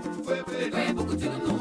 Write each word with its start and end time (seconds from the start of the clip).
Foi, 0.00 0.12
foi, 0.12 0.36
foi, 0.44 0.70
foi, 0.70 0.94
foi, 0.94 1.18
foi, 1.18 1.40
foi, 1.40 1.57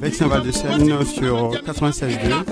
Vexin 0.00 0.28
Val 0.28 0.42
de 0.42 0.50
Seine 0.50 1.04
sur 1.04 1.52
96.2. 1.52 2.44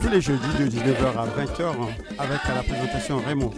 Tous 0.00 0.08
les 0.08 0.20
jeudis 0.20 0.40
de 0.58 0.64
19h 0.66 1.16
à 1.16 1.26
20h 1.26 1.74
avec 2.18 2.40
la 2.48 2.62
présentation 2.62 3.18
Raymond. 3.26 3.50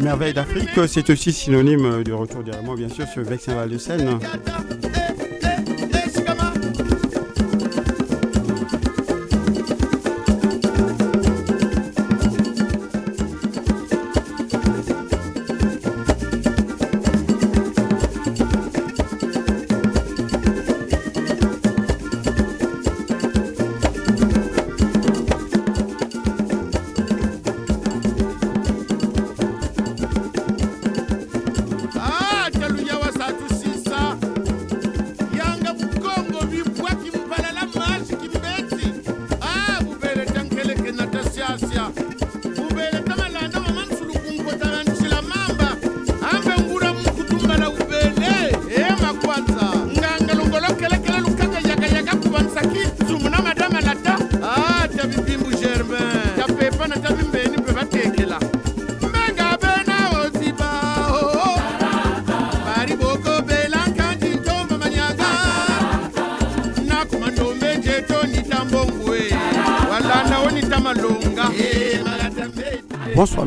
Merveille 0.00 0.34
d'Afrique, 0.34 0.70
c'est 0.88 1.10
aussi 1.10 1.32
synonyme 1.32 2.02
du 2.02 2.12
retour 2.12 2.42
des 2.42 2.52
Raymond, 2.52 2.74
bien 2.74 2.88
sûr, 2.88 3.06
sur 3.06 3.22
Vexin 3.22 3.54
Val 3.54 3.70
de 3.70 3.78
Seine. 3.78 4.18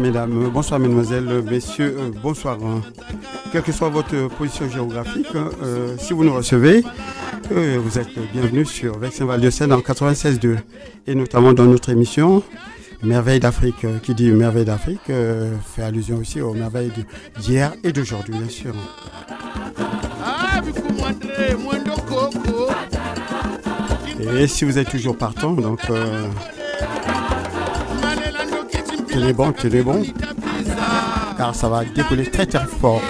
mesdames, 0.06 0.50
bonsoir 0.54 0.80
mesdemoiselles, 0.80 1.42
messieurs, 1.50 1.96
euh, 1.98 2.12
bonsoir. 2.22 2.60
Quelle 3.52 3.64
que 3.64 3.72
soit 3.72 3.90
votre 3.90 4.28
position 4.38 4.70
géographique, 4.70 5.28
euh, 5.36 5.96
si 5.98 6.14
vous 6.14 6.24
nous 6.24 6.34
recevez, 6.34 6.84
euh, 7.52 7.80
vous 7.84 7.98
êtes 7.98 8.14
bienvenus 8.32 8.70
sur 8.70 9.00
Vexin 9.00 9.26
Val 9.26 9.42
de 9.42 9.50
Seine 9.50 9.74
en 9.74 9.80
96.2 9.80 10.58
et 11.08 11.16
notamment 11.16 11.54
dans 11.54 11.66
notre 11.66 11.90
émission 11.90 12.44
Merveille 13.02 13.40
d'Afrique. 13.40 13.86
Qui 14.04 14.14
dit 14.14 14.32
Merveille 14.32 14.66
d'Afrique 14.66 15.12
fait 15.76 15.82
allusion 15.82 16.18
aussi 16.18 16.40
aux 16.40 16.54
merveilles 16.54 16.92
d'hier 17.40 17.74
et 17.84 17.92
d'aujourd'hui, 17.92 18.36
bien 18.36 18.50
sûr. 18.50 18.76
Et 24.38 24.48
si 24.48 24.66
vous 24.66 24.78
êtes 24.78 24.90
toujours 24.90 25.18
partant, 25.18 25.54
donc 25.54 25.82
qu'il 29.16 29.30
est 29.30 29.34
bon, 29.34 29.54
qu'il 29.54 29.74
est 29.74 29.82
bon, 29.82 30.04
car 31.38 31.56
ça 31.56 31.70
va 31.70 31.86
décoller 31.86 32.30
très 32.30 32.46
très 32.46 32.66
fort. 32.66 33.02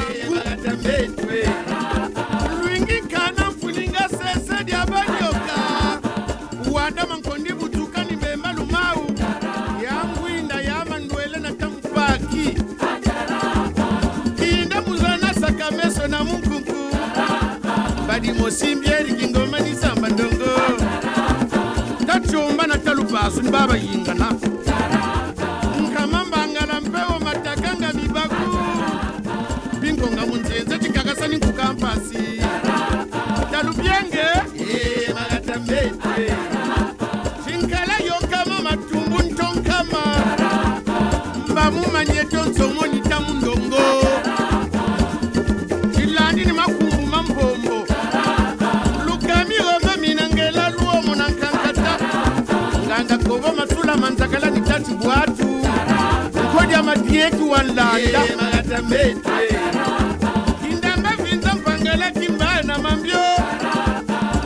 kindamba 60.61 61.09
vinda 61.23 61.55
mpangela 61.55 62.11
kimba 62.11 62.61
na 62.63 62.77
mambio 62.77 63.19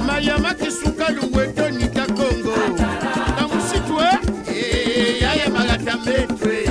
mayama 0.08 0.54
kisuka 0.54 1.10
lungweto 1.10 1.70
nika 1.70 2.06
kongo. 2.06 2.56
Na 3.40 3.48
musitwe 3.48 4.06
eyayamagatambe 4.56 6.14
eh, 6.14 6.28
twe 6.40 6.69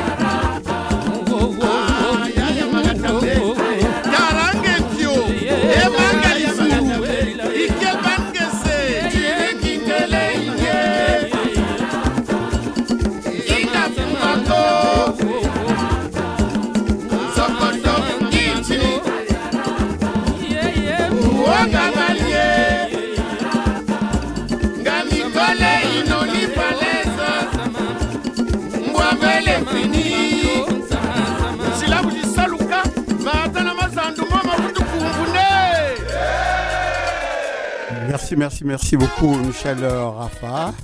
Merci, 38.28 38.36
merci, 38.36 38.64
merci 38.64 38.96
beaucoup 38.98 39.34
Michel 39.36 39.78
euh, 39.82 40.10
Rafa. 40.10 40.74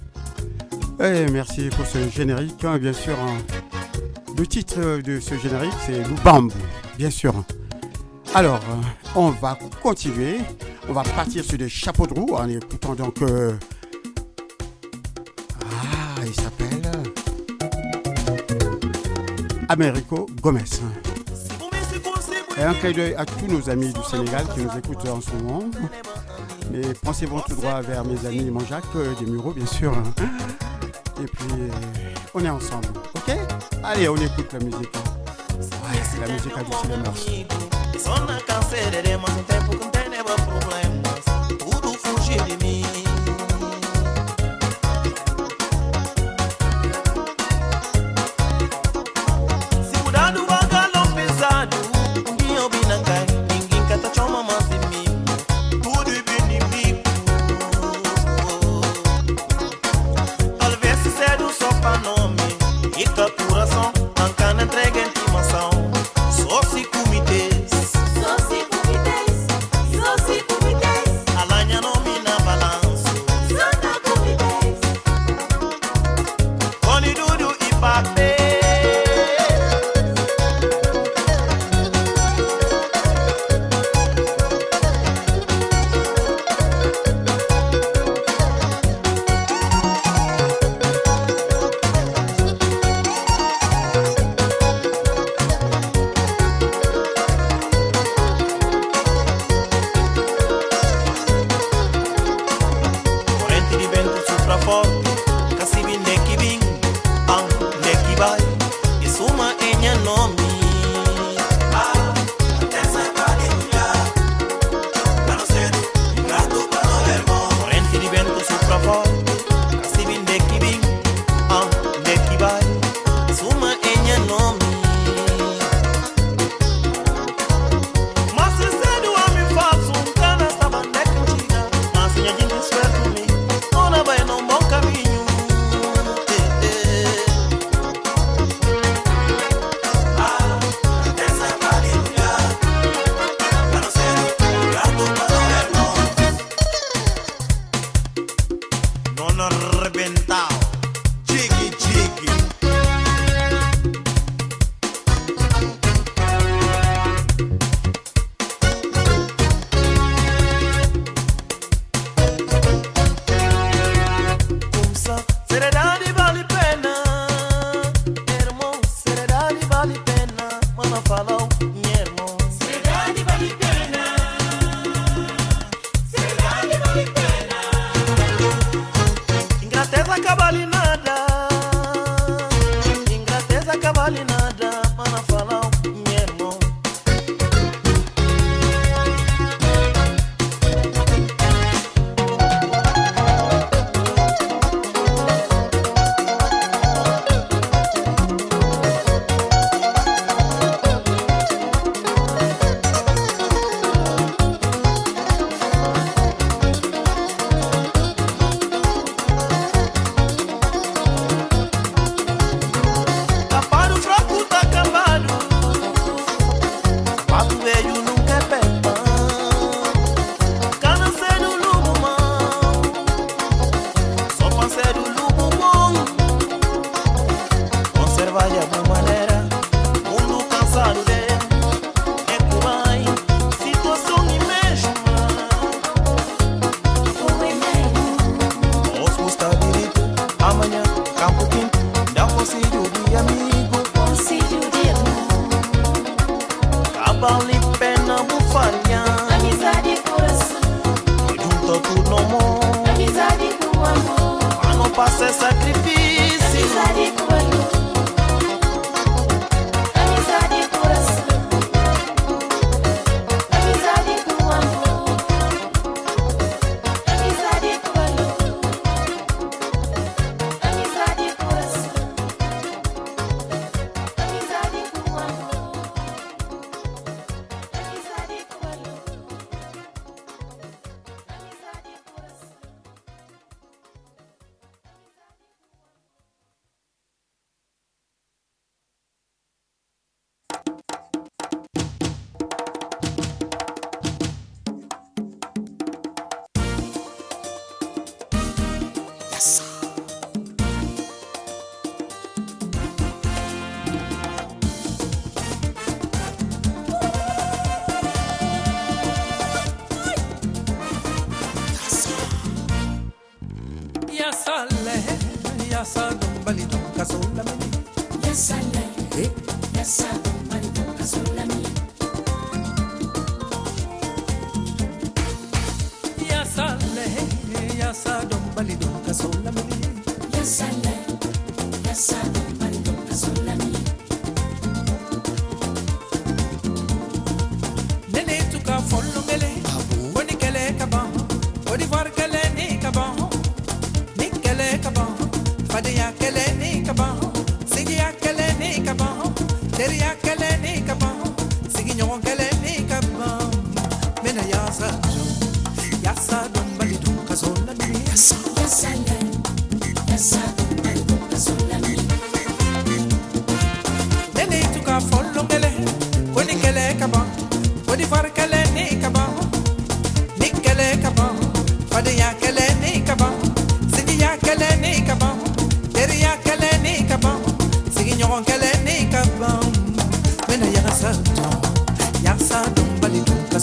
Et 0.99 1.27
merci 1.31 1.69
pour 1.69 1.85
ce 1.85 2.09
générique. 2.09 2.65
Hein, 2.65 2.79
bien 2.79 2.95
sûr, 2.95 3.19
hein. 3.21 3.37
le 4.39 4.47
titre 4.47 5.03
de 5.03 5.21
ce 5.21 5.37
générique, 5.37 5.75
c'est 5.85 6.09
Lubambu, 6.09 6.55
bien 6.97 7.11
sûr. 7.11 7.35
Alors, 8.35 8.61
euh, 8.71 9.15
on 9.15 9.29
va 9.29 9.59
continuer. 9.83 10.39
On 10.89 10.95
va 10.95 11.03
partir 11.03 11.45
sur 11.45 11.59
des 11.59 11.69
chapeaux 11.69 12.07
de 12.07 12.15
roue 12.15 12.35
en 12.35 12.49
écoutant 12.49 12.95
donc... 12.95 13.21
Euh, 13.21 13.53
ah, 15.61 16.23
il 16.25 16.35
s'appelle... 16.35 16.93
Américo 19.69 20.25
Gomez. 20.41 20.61
Et 22.57 22.63
un 22.63 22.73
clin 22.73 22.93
d'œil 22.93 23.15
à 23.17 23.27
tous 23.27 23.49
nos 23.49 23.69
amis 23.69 23.93
du 23.93 24.03
Sénégal 24.11 24.47
qui 24.55 24.61
nous 24.61 24.79
écoutent 24.79 25.09
en 25.11 25.21
ce 25.21 25.31
moment. 25.33 25.65
Mais 26.71 26.83
pensez-vous 27.03 27.41
tout 27.47 27.55
droit 27.55 27.81
vers 27.81 28.05
mes 28.05 28.27
amis, 28.27 28.51
mon 28.51 28.61
Jacques, 28.61 28.85
euh, 28.97 29.15
des 29.21 29.27
Mureaux, 29.27 29.53
bien 29.53 29.67
sûr. 29.67 29.93
Hein. 29.93 30.03
Et 31.23 31.27
puis, 31.27 31.53
euh, 31.53 31.69
on 32.35 32.45
est 32.45 32.51
ensemble, 32.51 32.89
ok? 33.15 33.37
Allez, 33.83 34.09
on 34.09 34.17
écoute 34.17 34.53
la 34.53 34.59
musique. 34.59 34.97
C'est 35.61 36.21
la 36.21 36.33
musique 36.33 36.53
à 36.57 36.63
du 36.63 36.71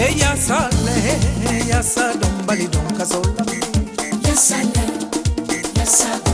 Eya 0.00 0.32
sale, 0.36 0.96
eya 1.52 1.82
sa 1.82 2.12
dombali 2.16 2.66
donka 2.72 3.04
sola. 3.04 3.44
Ya 4.24 4.34
sale, 4.34 4.84
ya 5.76 5.84
sale. 5.84 6.29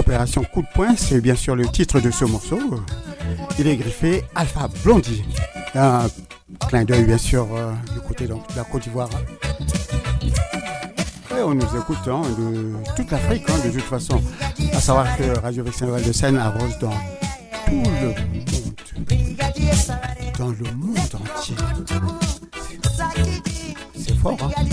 Opération 0.00 0.42
Coup 0.44 0.62
de 0.62 0.66
poing, 0.74 0.96
c'est 0.96 1.20
bien 1.20 1.34
sûr 1.34 1.54
le 1.54 1.66
titre 1.66 2.00
de 2.00 2.10
ce 2.10 2.24
morceau. 2.24 2.58
Il 3.58 3.66
est 3.66 3.76
griffé 3.76 4.24
Alpha 4.34 4.66
Blondie. 4.82 5.22
Un 5.74 6.06
clin 6.68 6.84
d'œil, 6.84 7.04
bien 7.04 7.18
sûr, 7.18 7.46
euh, 7.54 7.72
du 7.92 8.00
côté 8.00 8.26
donc, 8.26 8.50
de 8.50 8.56
la 8.56 8.64
Côte 8.64 8.84
d'Ivoire. 8.84 9.10
Et 11.38 11.42
on 11.42 11.52
nous 11.52 11.76
écoute 11.76 11.98
hein, 12.06 12.22
de 12.38 12.72
toute 12.96 13.10
l'Afrique, 13.10 13.44
hein, 13.50 13.58
de 13.62 13.70
toute 13.70 13.82
façon. 13.82 14.22
À 14.72 14.80
savoir 14.80 15.16
que 15.18 15.38
Radio 15.38 15.64
Vexin 15.64 15.86
de 15.86 16.12
Seine 16.12 16.38
arrose 16.38 16.78
dans 16.80 16.90
tout 17.66 17.70
le 17.70 17.76
monde. 17.76 18.14
Dans 20.38 20.48
le 20.48 20.72
monde 20.76 20.96
entier. 21.36 21.56
C'est 23.94 24.16
fort, 24.16 24.38
hein 24.42 24.64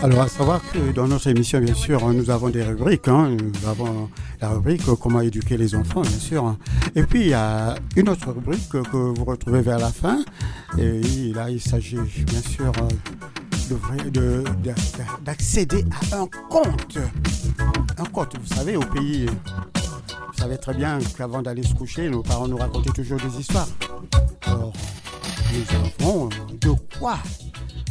Alors, 0.00 0.20
à 0.22 0.28
savoir 0.28 0.60
que 0.70 0.92
dans 0.92 1.08
notre 1.08 1.26
émission, 1.26 1.58
bien 1.60 1.74
sûr, 1.74 2.06
nous 2.12 2.30
avons 2.30 2.50
des 2.50 2.62
rubriques. 2.62 3.08
hein. 3.08 3.36
Nous 3.36 3.68
avons 3.68 4.08
la 4.40 4.50
rubrique 4.50 4.82
Comment 5.00 5.20
éduquer 5.20 5.56
les 5.56 5.74
enfants, 5.74 6.02
bien 6.02 6.18
sûr. 6.18 6.44
hein. 6.46 6.56
Et 6.94 7.02
puis, 7.02 7.22
il 7.22 7.28
y 7.28 7.34
a 7.34 7.74
une 7.96 8.08
autre 8.08 8.30
rubrique 8.30 8.68
que 8.68 8.96
vous 8.96 9.24
retrouvez 9.24 9.60
vers 9.60 9.78
la 9.78 9.90
fin. 9.90 10.20
Et 10.78 11.32
là, 11.34 11.50
il 11.50 11.60
s'agit, 11.60 11.96
bien 11.96 12.40
sûr, 12.40 12.70
d'accéder 15.24 15.84
à 16.12 16.18
un 16.20 16.26
compte. 16.48 16.98
Un 17.98 18.04
compte, 18.04 18.36
vous 18.40 18.54
savez, 18.54 18.76
au 18.76 18.80
pays. 18.82 19.26
Vous 19.26 20.38
savez 20.44 20.58
très 20.58 20.74
bien 20.74 21.00
qu'avant 21.16 21.42
d'aller 21.42 21.64
se 21.64 21.74
coucher, 21.74 22.08
nos 22.08 22.22
parents 22.22 22.46
nous 22.46 22.56
racontaient 22.56 22.92
toujours 22.92 23.18
des 23.18 23.40
histoires. 23.40 23.66
Alors, 24.46 24.72
nous 25.52 26.04
avons 26.06 26.28
de 26.60 26.70
quoi 27.00 27.18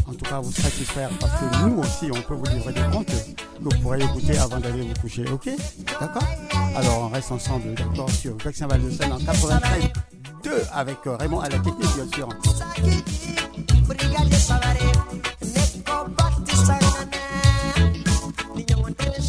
en 0.07 0.13
tout 0.13 0.25
cas 0.25 0.39
vous 0.39 0.51
satisfaire 0.51 1.09
parce 1.19 1.33
que 1.33 1.65
nous 1.65 1.79
aussi 1.79 2.09
on 2.11 2.21
peut 2.21 2.33
vous 2.35 2.45
livrer 2.45 2.73
des 2.73 2.81
comptes 2.91 3.07
que 3.07 3.63
vous 3.63 3.81
pourrez 3.81 3.99
écouter 4.01 4.37
avant 4.37 4.59
d'aller 4.59 4.81
vous 4.83 5.01
coucher, 5.01 5.25
ok? 5.31 5.49
D'accord? 5.99 6.23
Alors 6.75 7.03
on 7.03 7.09
reste 7.09 7.31
ensemble, 7.31 7.73
d'accord, 7.73 8.09
sur 8.09 8.35
Vexin 8.37 8.67
Val 8.67 8.81
de 8.83 8.89
Seine 8.89 9.11
en 9.11 9.19
93 9.19 9.83
2 10.43 10.51
avec 10.73 10.97
euh, 11.07 11.15
Raymond 11.17 11.39
à 11.39 11.49
la 11.49 11.59
technique 11.59 11.95
bien 11.95 12.07
sûr. 12.13 12.29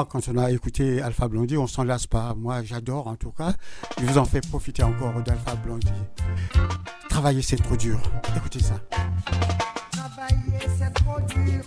Ah, 0.00 0.06
quand 0.08 0.28
on 0.28 0.38
a 0.38 0.52
écouté 0.52 1.02
Alpha 1.02 1.26
Blondie, 1.26 1.56
on 1.56 1.66
s'en 1.66 1.82
lasse 1.82 2.06
pas. 2.06 2.32
Moi, 2.36 2.62
j'adore 2.62 3.08
en 3.08 3.16
tout 3.16 3.32
cas. 3.32 3.54
Je 4.00 4.06
vous 4.06 4.16
en 4.16 4.24
fais 4.24 4.40
profiter 4.40 4.84
encore 4.84 5.20
d'Alpha 5.24 5.56
Blondie. 5.56 5.88
Travailler, 7.08 7.42
c'est 7.42 7.56
trop 7.56 7.74
dur. 7.74 8.00
Écoutez 8.36 8.60
ça. 8.60 8.76
Travailler 9.90 10.68
c'est 10.78 10.94
trop 10.94 11.18
dur, 11.22 11.64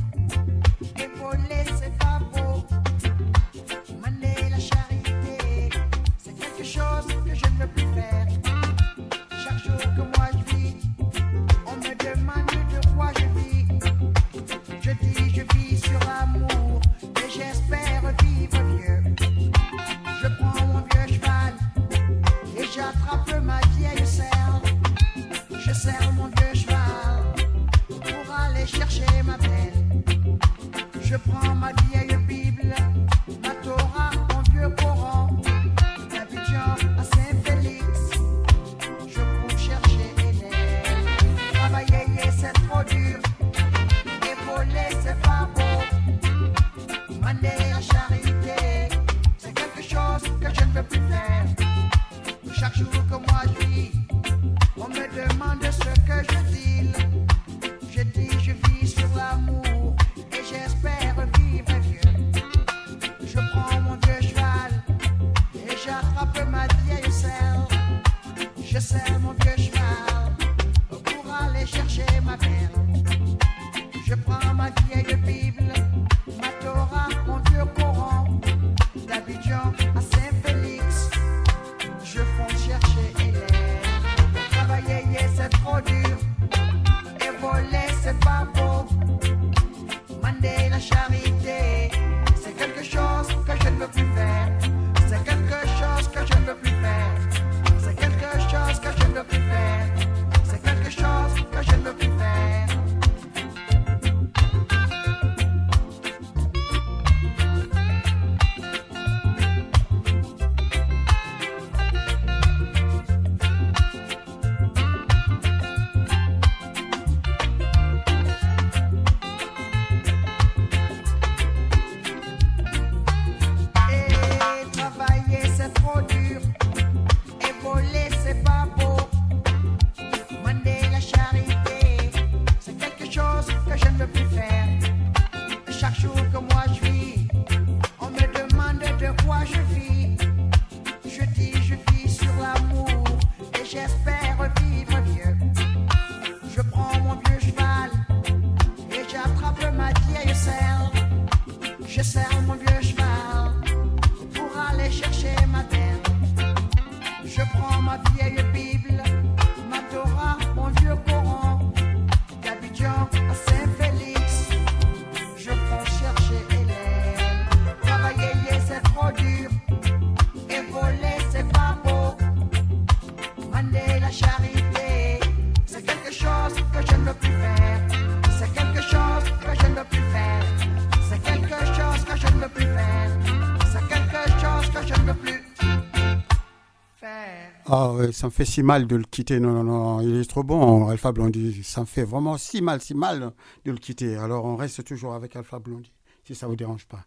ouais, 188.01 188.11
ça 188.11 188.27
me 188.27 188.31
fait 188.31 188.45
si 188.45 188.63
mal 188.63 188.87
de 188.87 188.95
le 188.95 189.03
quitter. 189.03 189.39
Non, 189.39 189.51
non, 189.51 189.63
non, 189.63 190.01
il 190.01 190.15
est 190.15 190.29
trop 190.29 190.43
bon, 190.43 190.87
Alpha 190.89 191.11
Blondie. 191.11 191.63
Ça 191.63 191.81
me 191.81 191.85
fait 191.85 192.03
vraiment 192.03 192.37
si 192.37 192.61
mal, 192.61 192.81
si 192.81 192.93
mal 192.93 193.33
de 193.65 193.71
le 193.71 193.77
quitter. 193.77 194.17
Alors 194.17 194.45
on 194.45 194.55
reste 194.55 194.83
toujours 194.83 195.13
avec 195.13 195.35
Alpha 195.35 195.59
Blondie, 195.59 195.93
si 196.23 196.35
ça 196.35 196.47
vous 196.47 196.55
dérange 196.55 196.85
pas. 196.87 197.05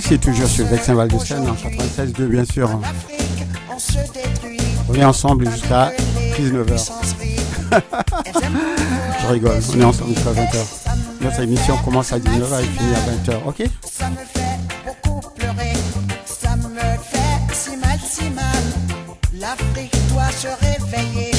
C'est 0.00 0.18
toujours 0.18 0.48
sur 0.48 0.66
Vexin 0.66 0.94
Val 0.94 1.08
de 1.08 1.18
Seine 1.18 1.48
en 1.48 1.54
96.2, 1.54 2.26
bien 2.26 2.44
sûr. 2.44 2.68
On 3.72 3.78
se 3.78 3.92
détruit. 4.12 4.58
On 4.88 4.94
est 4.94 5.04
ensemble 5.04 5.48
jusqu'à 5.50 5.92
19h. 6.36 6.90
Je 9.22 9.26
rigole, 9.28 9.60
on 9.72 9.80
est 9.80 9.84
ensemble 9.84 10.14
jusqu'à 10.14 10.32
20h. 10.32 10.56
Notre 11.20 11.40
émission 11.40 11.76
commence 11.78 12.12
à 12.12 12.18
19h 12.18 12.60
et 12.60 12.64
finit 12.64 12.94
à 12.94 13.32
20h, 13.32 13.36
ok? 13.46 13.62
Ça 13.90 14.10
me 14.10 14.16
fait 14.16 14.58
beaucoup 14.84 15.20
pleurer. 15.36 15.72
Ça 16.26 16.56
me 16.56 16.68
fait 16.68 17.54
si 17.54 17.76
mal, 17.76 17.98
si 18.04 18.30
mal. 18.30 18.44
L'Afrique 19.38 19.96
doit 20.12 20.30
se 20.30 20.48
réveiller. 20.48 21.30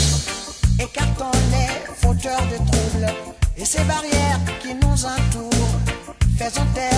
Écartons 0.80 1.38
les 1.52 1.94
fauteurs 1.96 2.42
de 2.52 2.56
troubles 2.56 3.14
et 3.58 3.66
ces 3.66 3.84
barrières 3.84 4.40
qui 4.62 4.74
nous 4.76 5.06
entourent. 5.06 5.80
Faisons 6.38 6.66
taire 6.74 6.95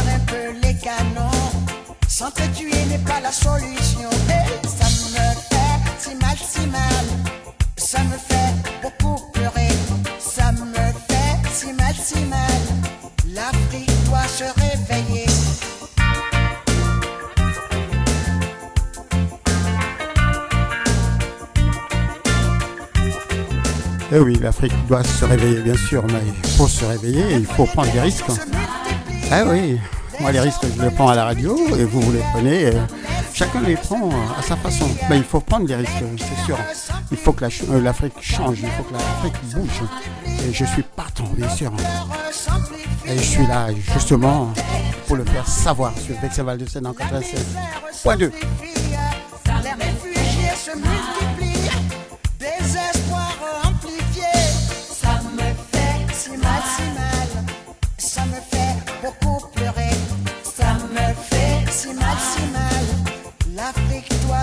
S'entretuer 2.18 2.72
n'est 2.90 2.98
pas 2.98 3.20
la 3.22 3.32
solution. 3.32 4.10
Et 4.10 4.68
ça 4.68 4.86
me 4.86 5.36
fait 5.36 5.78
si 6.00 6.16
mal, 6.16 6.36
si 6.36 6.66
mal. 6.66 7.06
Ça 7.76 8.00
me 8.06 8.18
fait 8.18 8.56
beaucoup 8.82 9.22
pleurer. 9.34 9.70
Ça 10.18 10.52
me 10.52 10.74
fait 11.08 11.48
si 11.54 11.72
mal, 11.74 11.94
si 11.94 12.18
mal. 12.22 12.40
L'Afrique 13.36 13.92
doit 14.06 14.28
se 14.28 14.46
réveiller. 14.46 15.28
Eh 24.12 24.18
oui, 24.18 24.40
l'Afrique 24.42 24.88
doit 24.88 25.04
se 25.04 25.24
réveiller, 25.24 25.62
bien 25.62 25.78
sûr, 25.78 26.04
mais 26.08 26.34
pour 26.58 26.68
se 26.68 26.84
réveiller, 26.84 27.34
il 27.34 27.46
faut 27.46 27.68
prendre 27.68 27.92
des 27.92 28.02
risques. 28.02 28.26
Ah 29.30 29.44
oui, 29.46 29.78
les 30.32 30.40
risques, 30.40 30.66
je 30.78 30.82
les 30.82 30.90
prends 30.90 31.10
à 31.10 31.16
la 31.16 31.26
radio 31.26 31.58
et 31.78 31.86
vous, 31.86 32.02
vous 32.02 32.12
les 32.12 32.24
prenez. 32.34 32.72
chacun 33.34 33.62
les 33.62 33.76
prend 33.76 34.10
à 34.38 34.42
sa 34.42 34.56
façon. 34.56 34.88
Mais 35.10 35.18
il 35.18 35.24
faut 35.24 35.40
prendre 35.40 35.66
des 35.66 35.76
risques, 35.76 36.04
c'est 36.18 36.46
sûr. 36.46 36.58
Il 37.12 37.18
faut 37.18 37.32
que 37.34 37.46
euh, 37.46 37.82
l'Afrique 37.82 38.14
change, 38.22 38.60
il 38.62 38.70
faut 38.70 38.84
que 38.84 38.94
l'Afrique 38.94 39.36
bouge. 39.54 39.84
Et 40.26 40.54
je 40.54 40.66
suis 40.66 40.84
partant, 40.84 41.30
bien 41.36 41.50
sûr. 41.50 41.72
Et 43.06 43.18
je 43.18 43.24
suis 43.24 43.48
là, 43.48 43.68
justement, 43.94 44.52
pour 45.08 45.16
le 45.16 45.24
faire 45.26 45.48
savoir 45.48 45.94
sur 45.98 46.20
Vexeval 46.20 46.58
de 46.58 46.66
Seine 46.66 46.88
en 46.88 46.94
96. 46.94 47.46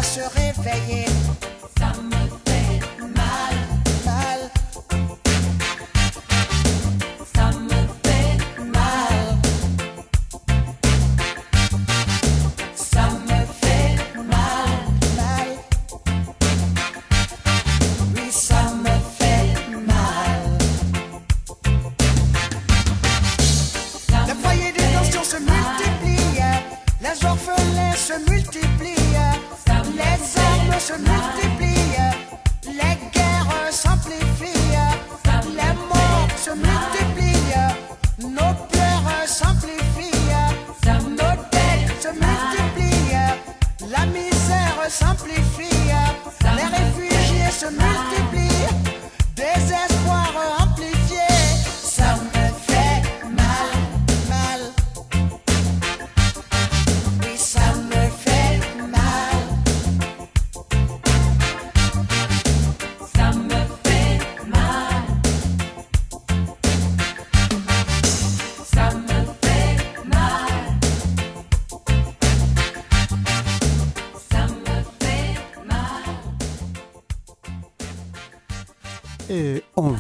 se 0.04 0.20
réveiller. 0.20 1.03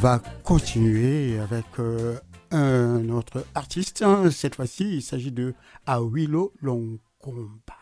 va 0.04 0.20
continuer 0.42 1.38
avec 1.40 1.64
euh, 1.78 2.18
un 2.50 3.08
autre 3.08 3.46
artiste. 3.54 4.02
Hein. 4.02 4.30
Cette 4.30 4.54
fois-ci, 4.54 4.96
il 4.96 5.02
s'agit 5.02 5.32
de 5.32 5.54
Awilo 5.86 6.52
Longomba. 6.60 7.78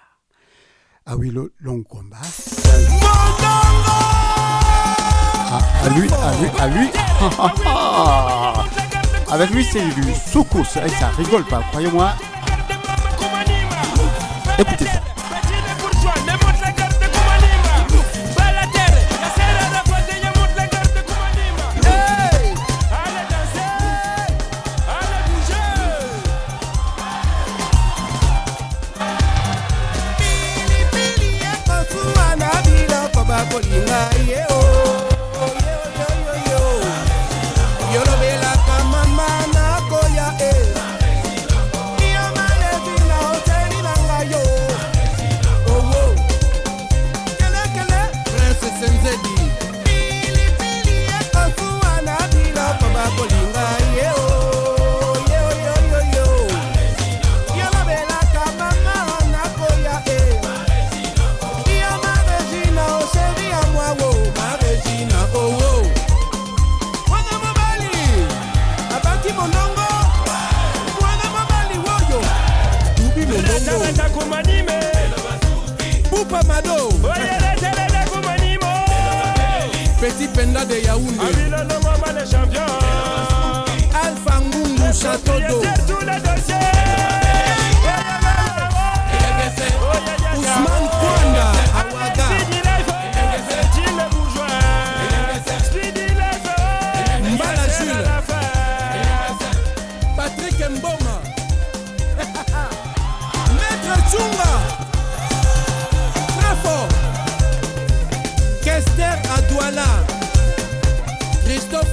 Awilo 1.04 1.50
Longomba. 1.58 2.18
Ah, 5.50 5.58
à 5.82 5.88
lui, 5.88 6.08
à 6.12 6.32
lui, 6.38 6.48
à 6.60 6.68
lui. 6.68 6.88
Avec 9.32 9.50
lui, 9.50 9.64
c'est 9.64 9.84
du 9.84 10.14
soukous. 10.14 10.76
Et 10.76 10.78
hein, 10.78 10.88
ça 11.00 11.08
rigole 11.08 11.44
pas, 11.46 11.64
croyez-moi. 11.72 12.12
Écoutez 14.60 14.84
ça. 14.84 15.01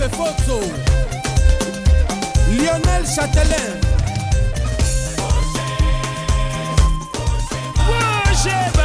Foto, 0.07 0.62
Lionel 2.51 3.05
Châtelain. 3.05 3.79
Roger, 7.75 8.71
Roger. 8.73 8.78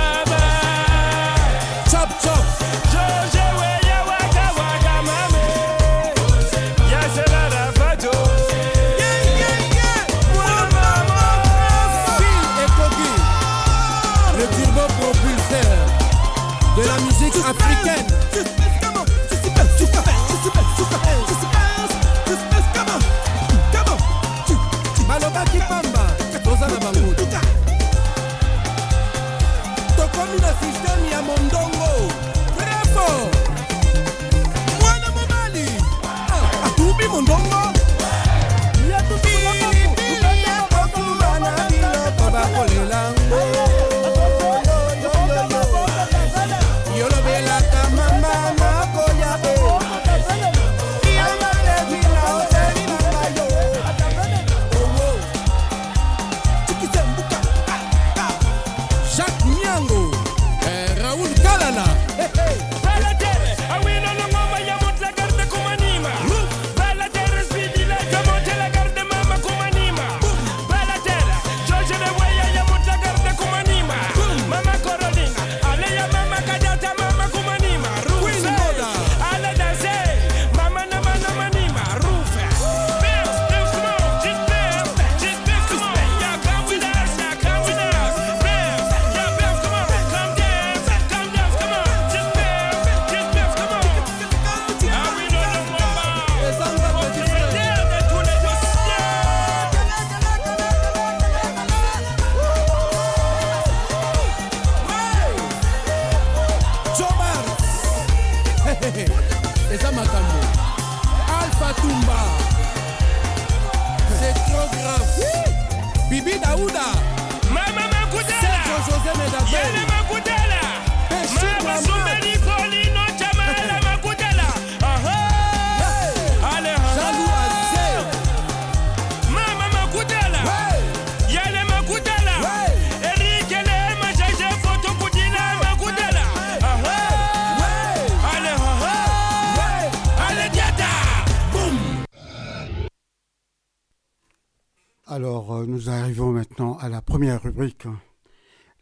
Nous 145.66 145.88
arrivons 145.88 146.32
maintenant 146.32 146.76
à 146.78 146.88
la 146.88 147.02
première 147.02 147.42
rubrique. 147.42 147.86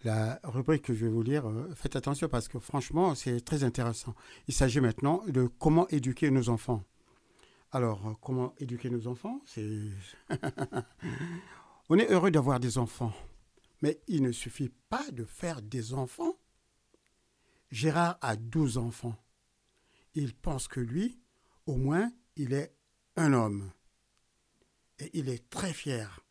La 0.05 0.41
rubrique 0.43 0.83
que 0.83 0.95
je 0.95 1.05
vais 1.05 1.11
vous 1.11 1.23
lire, 1.23 1.49
euh, 1.49 1.73
faites 1.75 1.97
attention 1.97 2.29
parce 2.29 2.49
que 2.49 2.59
franchement, 2.59 3.15
c'est 3.15 3.41
très 3.41 3.63
intéressant. 3.63 4.15
Il 4.49 4.55
s'agit 4.55 4.81
maintenant 4.81 5.23
de 5.29 5.49
comment 5.59 5.87
éduquer 5.89 6.31
nos 6.31 6.49
enfants. 6.49 6.83
Alors, 7.71 8.07
euh, 8.07 8.13
comment 8.21 8.55
éduquer 8.59 8.91
nos 8.91 9.07
enfants 9.07 9.41
C'est. 9.45 9.91
On 11.89 11.99
est 11.99 12.11
heureux 12.11 12.31
d'avoir 12.31 12.59
des 12.59 12.79
enfants, 12.79 13.13
mais 13.81 14.01
il 14.09 14.23
ne 14.23 14.33
suffit 14.33 14.73
pas 14.89 15.11
de 15.13 15.25
faire 15.25 15.63
des 15.63 15.95
enfants. 15.95 16.37
Gérard 17.71 18.19
a 18.21 18.37
12 18.37 18.79
enfants. 18.79 19.17
Il 20.15 20.35
pense 20.35 20.69
que 20.69 20.81
lui, 20.81 21.21
au 21.67 21.77
moins, 21.77 22.11
il 22.37 22.53
est 22.55 22.75
un 23.17 23.33
homme. 23.33 23.71
Et 24.99 25.11
il 25.15 25.29
est 25.29 25.49
très 25.49 25.73
fier. 25.73 26.22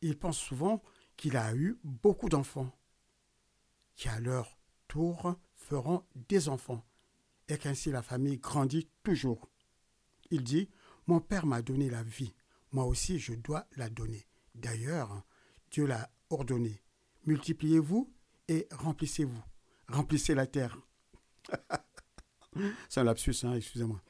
Il 0.00 0.18
pense 0.18 0.38
souvent 0.38 0.82
qu'il 1.16 1.36
a 1.36 1.54
eu 1.54 1.78
beaucoup 1.82 2.28
d'enfants, 2.28 2.70
qui 3.96 4.08
à 4.08 4.20
leur 4.20 4.58
tour 4.86 5.36
feront 5.54 6.04
des 6.14 6.48
enfants, 6.48 6.84
et 7.48 7.58
qu'ainsi 7.58 7.90
la 7.90 8.02
famille 8.02 8.38
grandit 8.38 8.88
toujours. 9.02 9.48
Il 10.30 10.44
dit, 10.44 10.70
mon 11.06 11.20
père 11.20 11.46
m'a 11.46 11.62
donné 11.62 11.90
la 11.90 12.02
vie, 12.02 12.34
moi 12.72 12.84
aussi 12.84 13.18
je 13.18 13.34
dois 13.34 13.66
la 13.76 13.88
donner. 13.88 14.26
D'ailleurs, 14.54 15.22
Dieu 15.70 15.86
l'a 15.86 16.10
ordonné. 16.30 16.82
Multipliez-vous 17.26 18.12
et 18.48 18.66
remplissez-vous. 18.70 19.42
Remplissez 19.88 20.34
la 20.34 20.46
terre. 20.46 20.78
C'est 22.88 23.00
un 23.00 23.04
lapsus, 23.04 23.44
hein, 23.44 23.54
excusez-moi. 23.54 24.00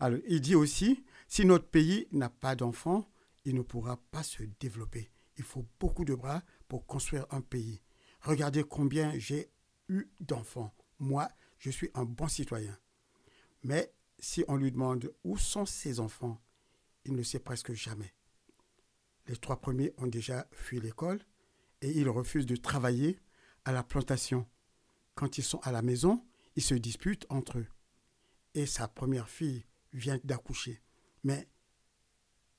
Alors, 0.00 0.18
il 0.26 0.40
dit 0.40 0.54
aussi, 0.54 1.04
si 1.28 1.44
notre 1.44 1.68
pays 1.68 2.06
n'a 2.12 2.30
pas 2.30 2.56
d'enfants, 2.56 3.08
il 3.44 3.54
ne 3.54 3.62
pourra 3.62 3.96
pas 4.10 4.22
se 4.22 4.42
développer. 4.60 5.10
Il 5.38 5.44
faut 5.44 5.64
beaucoup 5.78 6.04
de 6.04 6.14
bras 6.14 6.42
pour 6.66 6.86
construire 6.86 7.26
un 7.30 7.40
pays. 7.40 7.80
Regardez 8.20 8.64
combien 8.64 9.16
j'ai 9.18 9.50
eu 9.88 10.10
d'enfants. 10.20 10.74
Moi, 10.98 11.28
je 11.58 11.70
suis 11.70 11.90
un 11.94 12.04
bon 12.04 12.28
citoyen. 12.28 12.76
Mais 13.62 13.94
si 14.18 14.44
on 14.48 14.56
lui 14.56 14.72
demande 14.72 15.12
où 15.24 15.38
sont 15.38 15.64
ses 15.64 16.00
enfants, 16.00 16.40
il 17.04 17.14
ne 17.14 17.22
sait 17.22 17.38
presque 17.38 17.72
jamais. 17.72 18.12
Les 19.28 19.36
trois 19.36 19.60
premiers 19.60 19.94
ont 19.98 20.08
déjà 20.08 20.48
fui 20.50 20.80
l'école 20.80 21.20
et 21.82 21.90
ils 21.90 22.08
refusent 22.08 22.46
de 22.46 22.56
travailler 22.56 23.20
à 23.64 23.72
la 23.72 23.84
plantation. 23.84 24.46
Quand 25.14 25.38
ils 25.38 25.44
sont 25.44 25.60
à 25.60 25.70
la 25.70 25.82
maison, 25.82 26.24
ils 26.56 26.62
se 26.62 26.74
disputent 26.74 27.26
entre 27.28 27.58
eux. 27.58 27.66
Et 28.54 28.66
sa 28.66 28.88
première 28.88 29.28
fille 29.28 29.64
vient 29.92 30.18
d'accoucher. 30.24 30.82
Mais 31.22 31.48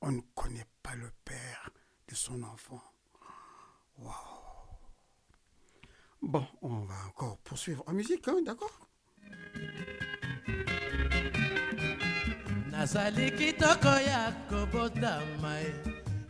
on 0.01 0.13
ne 0.13 0.21
connaît 0.33 0.67
pas 0.81 0.95
le 0.95 1.11
père 1.25 1.71
de 2.09 2.15
son 2.15 2.41
enfant. 2.43 2.81
Waouh. 3.99 4.13
Bon, 6.21 6.45
on 6.61 6.79
va 6.79 6.95
encore 7.07 7.37
poursuivre 7.43 7.83
en 7.87 7.93
musique, 7.93 8.27
hein, 8.27 8.41
d'accord? 8.45 8.87
Nazali 12.71 13.31
kitoko 13.31 13.87
ya 14.07 14.31
kobotama 14.49 15.53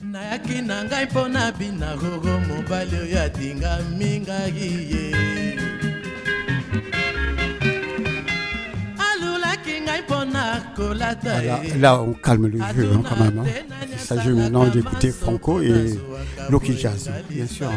nayaki 0.01 0.61
na 0.61 0.83
ngai 0.83 1.05
mpo 1.05 1.27
na 1.27 1.51
bina 1.51 1.95
gogo 1.97 2.39
mobali 2.47 2.97
oyo 3.03 3.21
atingami 3.21 4.19
ngai 4.19 4.65
ye 4.91 5.05
alulaki 9.07 9.75
ngai 9.85 10.01
mpo 10.01 10.25
na 10.25 10.61
kolata 10.75 11.41
là, 11.77 12.01
on 12.01 12.13
calme 12.13 12.47
le 12.47 12.57
jeu 12.73 12.93
hein, 12.93 13.03
quand 13.07 13.19
même. 13.19 13.39
hein. 13.39 13.45
Il 13.99 14.05
s'agit 14.05 14.29
maintenant 14.29 14.67
d'écouter 14.67 15.11
Franco 15.11 15.61
et 15.61 15.99
Loki 16.49 16.77
Jazz, 16.77 17.09
bien 17.29 17.45
sûr. 17.47 17.69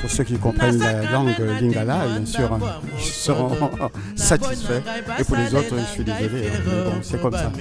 Pour 0.00 0.10
ceux 0.10 0.24
qui 0.24 0.34
comprennent 0.34 0.78
la 0.78 1.10
langue 1.10 1.34
lingala, 1.60 2.06
bien 2.08 2.26
sûr, 2.26 2.58
ils 2.98 3.04
seront 3.04 3.70
satisfaits. 4.16 4.82
Et 5.18 5.24
pour 5.24 5.36
les 5.36 5.54
autres, 5.54 5.76
je 5.78 5.92
suis 5.92 6.04
désolé, 6.04 6.48
hein, 6.48 6.60
mais 6.66 6.82
bon, 6.84 6.98
c'est 7.02 7.20
comme 7.20 7.32
ça. 7.32 7.52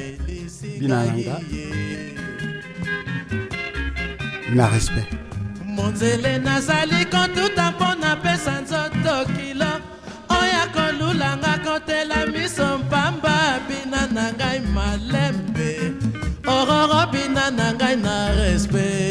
Binalanga, 0.79 1.39
na 4.53 4.67
respect. 4.67 5.07
monzele 5.75 6.37
nazali 6.37 7.05
kotuta 7.05 7.71
mpo 7.71 7.85
napesa 8.01 8.61
nzoto 8.61 9.25
kilo 9.35 9.65
oyo 9.65 9.82
akolulanga 11.13 11.57
kotela 11.63 12.25
miso 12.25 12.77
mpamba 12.77 13.59
bina 13.67 14.07
na 14.07 14.31
ngai 14.33 14.59
malembe. 14.73 15.93
Ororo 16.45 17.11
bina 17.11 17.51
na 17.51 17.73
ngai 17.73 17.95
na 17.95 18.31
respect. 18.37 19.03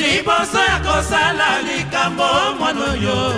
Liboso 0.00 0.58
ya 0.58 0.78
kosala 0.80 1.62
likambo 2.00 2.54
mwana 2.58 2.80
oyo. 2.92 3.34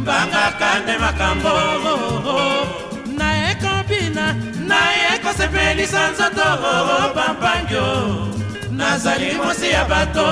Mbangaka 0.00 0.80
nde 0.82 0.98
makambo. 0.98 1.50
Naye 3.18 3.54
kobina 3.54 4.34
naye 4.66 5.18
kosepelisa 5.22 6.10
nzoto. 6.10 6.48
Pampangio 7.14 8.28
nazali 8.70 9.34
mosi 9.34 9.70
ya 9.70 9.84
bato. 9.84 10.26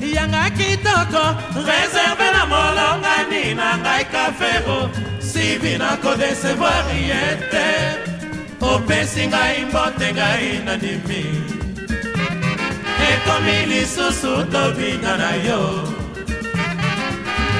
Yanga 0.00 0.50
kitoko 0.50 1.36
reserve 1.66 2.30
na 2.32 2.46
molongani 2.46 3.54
na 3.54 3.78
ngai 3.78 4.04
kafero 4.04 4.90
sivi 5.18 5.78
na 5.78 5.96
kodesevoir 5.96 6.86
ye 7.08 7.36
te. 7.50 7.68
Opesi 8.60 9.26
ngai 9.26 9.64
mbote 9.64 10.12
ngai 10.14 10.60
nandimi 10.64 11.24
ekomi 13.08 13.66
lisusu 13.66 14.44
tobina 14.52 15.16
na 15.16 15.30
yo 15.46 15.97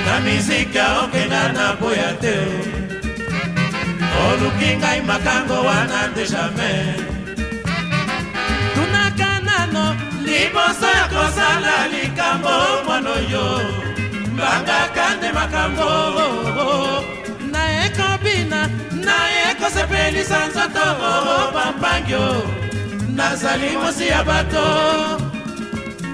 na 0.09 0.21
miziki 0.21 0.79
okenda 1.03 1.53
na 1.53 1.67
boya 1.81 2.11
te. 2.23 2.37
Oluki 4.25 4.71
ngai 4.81 5.01
makango 5.09 5.59
wana 5.69 6.01
nde 6.11 6.25
jamai 6.33 6.95
tunaka 8.75 9.31
nano 9.47 9.85
liboso 10.25 10.87
ya 10.99 11.05
kosala 11.13 11.75
likambo 11.93 12.55
mwana 12.87 13.11
oyo. 13.11 13.47
Mbangaka 14.33 15.05
nde 15.17 15.29
makambo. 15.33 15.89
Naye 17.53 17.89
kobina 17.99 18.61
naye 19.07 19.55
kosepelisa 19.61 20.47
nzoto 20.49 20.87
pampangio 21.55 22.43
nazali 23.17 23.71
mosi 23.83 24.07
ya 24.09 24.25
bato 24.25 24.67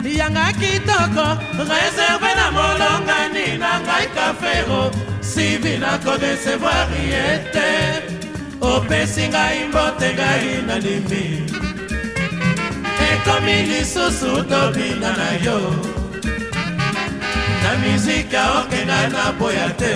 yanga 0.05 0.53
kitoko 0.61 1.27
reserve 1.71 2.31
na 2.39 2.47
molongani 2.57 3.59
na 3.59 3.81
ngai 3.81 4.07
kafero 4.17 4.91
sivi 5.21 5.79
na 5.79 5.99
kodesevoir 5.99 6.89
ye 7.11 7.25
te 7.55 7.69
opesi 8.61 9.29
ngai 9.29 9.69
mbote 9.69 10.09
ngai 10.15 10.63
nandimi 10.67 11.25
ekomi 13.11 13.57
lisusu 13.71 14.33
tobina 14.51 15.11
na 15.17 15.31
yo. 15.45 15.59
Na 17.63 17.71
mizika 17.81 18.43
okenda 18.61 19.09
na 19.09 19.33
boya 19.39 19.69
te. 19.81 19.95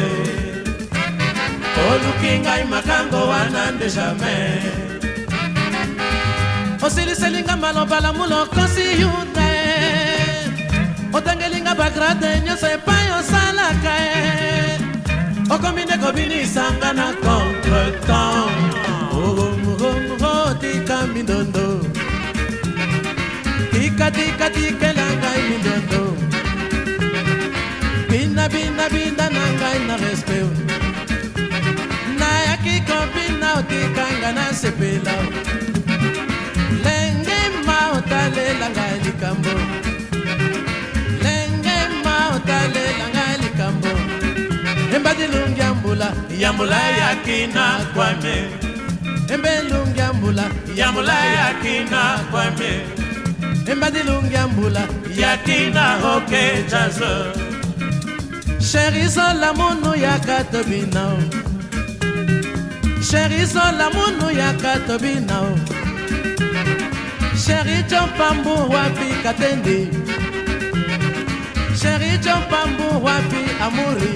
Oluki 1.89 2.39
ngai 2.43 2.65
makango 2.65 3.29
wana 3.29 3.71
nde 3.71 3.89
jamai 3.91 4.89
osiliselinga 6.83 7.57
maloba 7.57 8.01
lamulo 8.01 8.47
kosi 8.47 9.01
yuta 9.01 9.48
otangelinga 11.13 11.75
bagrade 11.75 12.41
nyonso 12.45 12.67
epai 12.67 13.07
osalaka 13.19 13.95
e. 13.99 14.79
Okomi 15.55 15.83
nde 15.85 15.97
kobinisanga 16.03 16.93
na 16.93 17.07
contretemps. 17.25 18.77
Tika 20.61 21.07
mindondo. 21.15 21.67
Tika 23.73 24.11
tika 24.11 24.51
tikela 24.51 25.07
ngai 25.21 25.43
mindondo. 25.51 26.03
Bina 28.11 28.49
bina 28.49 28.89
bina 28.95 29.27
na 29.37 29.45
ngai 29.59 29.79
na 29.89 29.97
respect. 29.97 30.57
Nayaki 32.21 32.75
kobina 32.89 33.49
otikanga 33.59 34.31
na 34.33 34.45
sepela 34.61 35.15
yambula 46.39 46.81
yaki 47.01 47.47
na 47.55 47.67
kwame. 47.95 48.37
Embelungi 49.35 49.99
yambula 50.01 50.45
yambula 50.77 51.15
yaki 51.39 51.91
na 51.91 52.03
kwame. 52.31 52.71
Embadilungi 53.73 54.35
yambula 54.35 54.81
yaki 55.17 55.71
na 55.75 55.85
oke 56.17 56.65
jazo. 56.71 57.15
Sherizola 58.71 59.53
munu 59.55 59.95
yaka 59.97 60.45
tobina 60.45 61.03
o 61.15 61.19
sherizola 63.03 63.87
munu 63.95 64.31
yaka 64.39 64.77
tobina 64.87 65.41
o 65.41 65.59
sheri 67.45 67.83
jompambu 67.91 68.51
wapi 68.75 69.09
katende 69.23 69.79
sheri 71.81 72.19
jompambu 72.19 73.05
wapi 73.05 73.43
amuri 73.67 74.13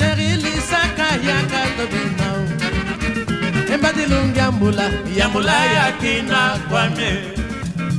sheri 0.00 0.28
lisaka 0.44 1.08
yaka 1.28 1.62
tobina 1.76 2.28
embadilungi 3.74 4.40
ambula 4.48 4.86
yambula 5.18 5.56
yakina 5.76 6.40
kwamye 6.68 7.10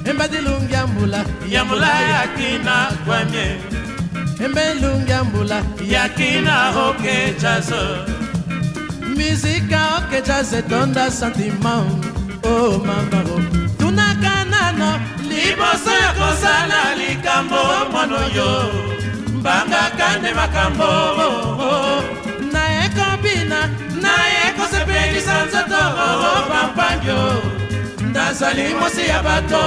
embadilungi 0.09 0.75
ambula 0.83 1.19
yambula 1.53 1.91
yakina 2.13 2.75
kwamye 3.05 3.45
embelungi 4.45 5.13
ambula 5.13 5.57
yakina 5.93 6.55
oke 6.87 7.15
chaso 7.41 7.81
mizika 9.17 9.81
oke 9.97 10.21
chase 10.21 10.61
tonda 10.69 11.11
sentiment 11.11 12.05
o 12.43 12.49
oh, 12.49 12.71
mamao 12.87 13.35
oh. 13.35 13.41
tunaka 13.79 14.33
nano 14.51 14.91
liboso 15.29 15.93
ya 16.03 16.11
kosala 16.19 16.81
likambo 16.99 17.61
mono 17.91 18.21
yo 18.37 18.51
mbangaka 19.37 20.07
nde 20.19 20.33
makambo 20.33 20.83
oh. 20.83 21.40
Naye 22.53 22.85
kobina 22.97 23.59
naye 24.05 24.43
kosepelisa 24.57 25.45
nzoto 25.45 25.83
pampangio 26.49 27.23
nazali 28.13 28.73
mosi 28.79 29.07
ya 29.07 29.23
bato. 29.23 29.63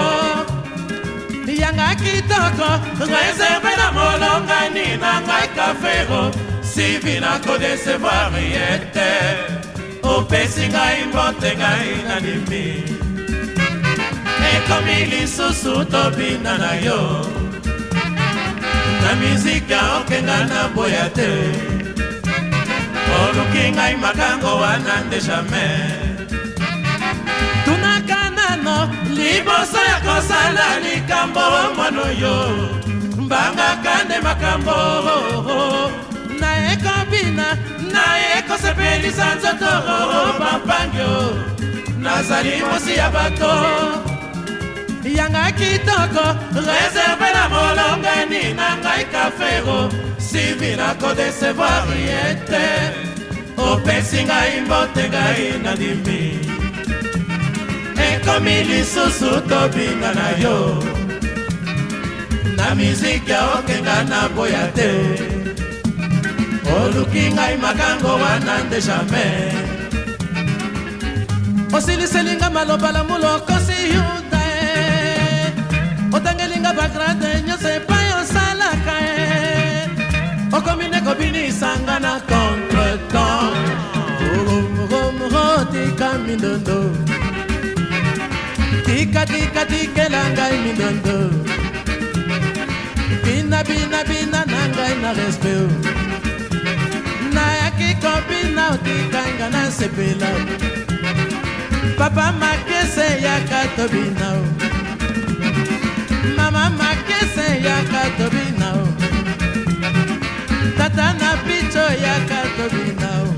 Yanga 1.60 1.94
kitoko 1.94 2.68
reserve 2.98 3.72
na 3.76 3.88
molongani 3.96 4.96
na 5.00 5.20
ngai 5.20 5.48
kafero. 5.56 6.22
Sivi 6.62 7.20
na 7.20 7.38
kodesevoir 7.38 8.32
ye 8.54 8.68
te 8.94 9.10
opesi 10.02 10.68
ngai 10.68 11.04
mbote 11.08 11.50
ngai 11.56 11.90
nandimi 12.08 12.66
ekomi 14.52 14.98
lisusu 15.10 15.84
tobina 15.84 16.58
na 16.58 16.72
yo. 16.86 17.00
Na 19.02 19.10
mizika 19.20 19.80
okenga 19.98 20.38
na 20.50 20.68
boya 20.74 21.06
te 21.14 21.30
oluki 23.22 23.64
ngai 23.72 23.96
makango 23.96 24.52
wana 24.62 24.94
nde 25.06 25.18
jamai 25.20 26.16
tunaka 27.64 28.20
nano 28.36 28.76
liboso 29.16 29.80
ya 29.90 29.98
kosala 30.06 30.66
likambo 30.84 31.40
mono 31.76 32.06
yo 32.22 32.36
mbangaka 33.24 33.94
nde 34.04 34.16
makambo. 34.26 34.76
Naye 36.40 36.76
kobina 36.84 37.46
naye 37.92 38.42
kosepelisa 38.48 39.34
nzoto. 39.34 39.72
Pampangio 40.38 41.14
nazali 41.98 42.62
mosi 42.70 42.96
ya 42.96 43.10
bato. 43.10 43.54
Yanga 45.04 45.52
kitoko 45.52 46.24
reserve 46.54 47.28
na 47.34 47.48
molongani 47.52 48.54
na 48.58 48.76
ngai 48.76 49.03
kafero 49.24 49.88
sivi 50.18 50.76
na 50.76 50.88
kodesevoir 51.00 51.88
ye 52.08 52.22
te 52.48 52.66
opesi 53.56 54.20
ngai 54.28 54.60
mbote 54.64 55.04
ngai 55.12 55.44
nandimi 55.64 56.20
ekomi 58.08 58.56
lisusu 58.68 59.30
tobinga 59.48 60.10
na 60.18 60.28
yo. 60.42 60.56
Na 62.56 62.74
miziki 62.74 63.30
ya 63.30 63.40
okenga 63.56 63.96
na 64.10 64.20
boya 64.34 64.64
te. 64.76 64.90
Oluki 66.76 67.24
ngai 67.34 67.56
makango 67.64 68.12
wana 68.22 68.54
nde 68.64 68.78
jamai 68.86 69.52
osiliselinga 71.76 72.50
maloba 72.50 72.92
lamulo 72.92 73.36
okosi 73.36 73.78
yuta 73.94 74.42
e. 74.52 75.52
Otangelinga 76.16 76.72
bagrade 76.78 77.30
nyonso 77.46 77.68
kobinisanga 81.54 81.98
na 82.00 82.20
contretemps 82.20 83.54
tika 85.72 86.18
mindondo. 86.18 86.90
Tika 88.84 89.26
tika 89.26 89.64
tikela 89.66 90.22
ngai 90.32 90.58
mindondo. 90.64 91.30
Bina 93.24 93.64
bina 93.64 94.04
bina 94.04 94.44
na 94.46 94.68
ngai 94.68 94.94
na 95.02 95.12
respect 95.12 95.70
nayaki 97.34 97.94
kobina 98.02 98.70
otikanga 98.74 99.50
na 99.50 99.70
sepela. 99.70 100.30
Papa 101.98 102.32
makese 102.40 103.22
yaka 103.22 103.60
tobina 103.76 104.28
o 104.34 104.44
mama 106.36 106.70
makese 106.78 107.46
yaka 107.64 108.02
tobina 108.18 108.68
o 108.74 109.03
tata 110.96 111.12
na 111.20 111.30
picho 111.44 111.84
yaka 112.04 112.40
tobina 112.56 113.10
o 113.22 113.30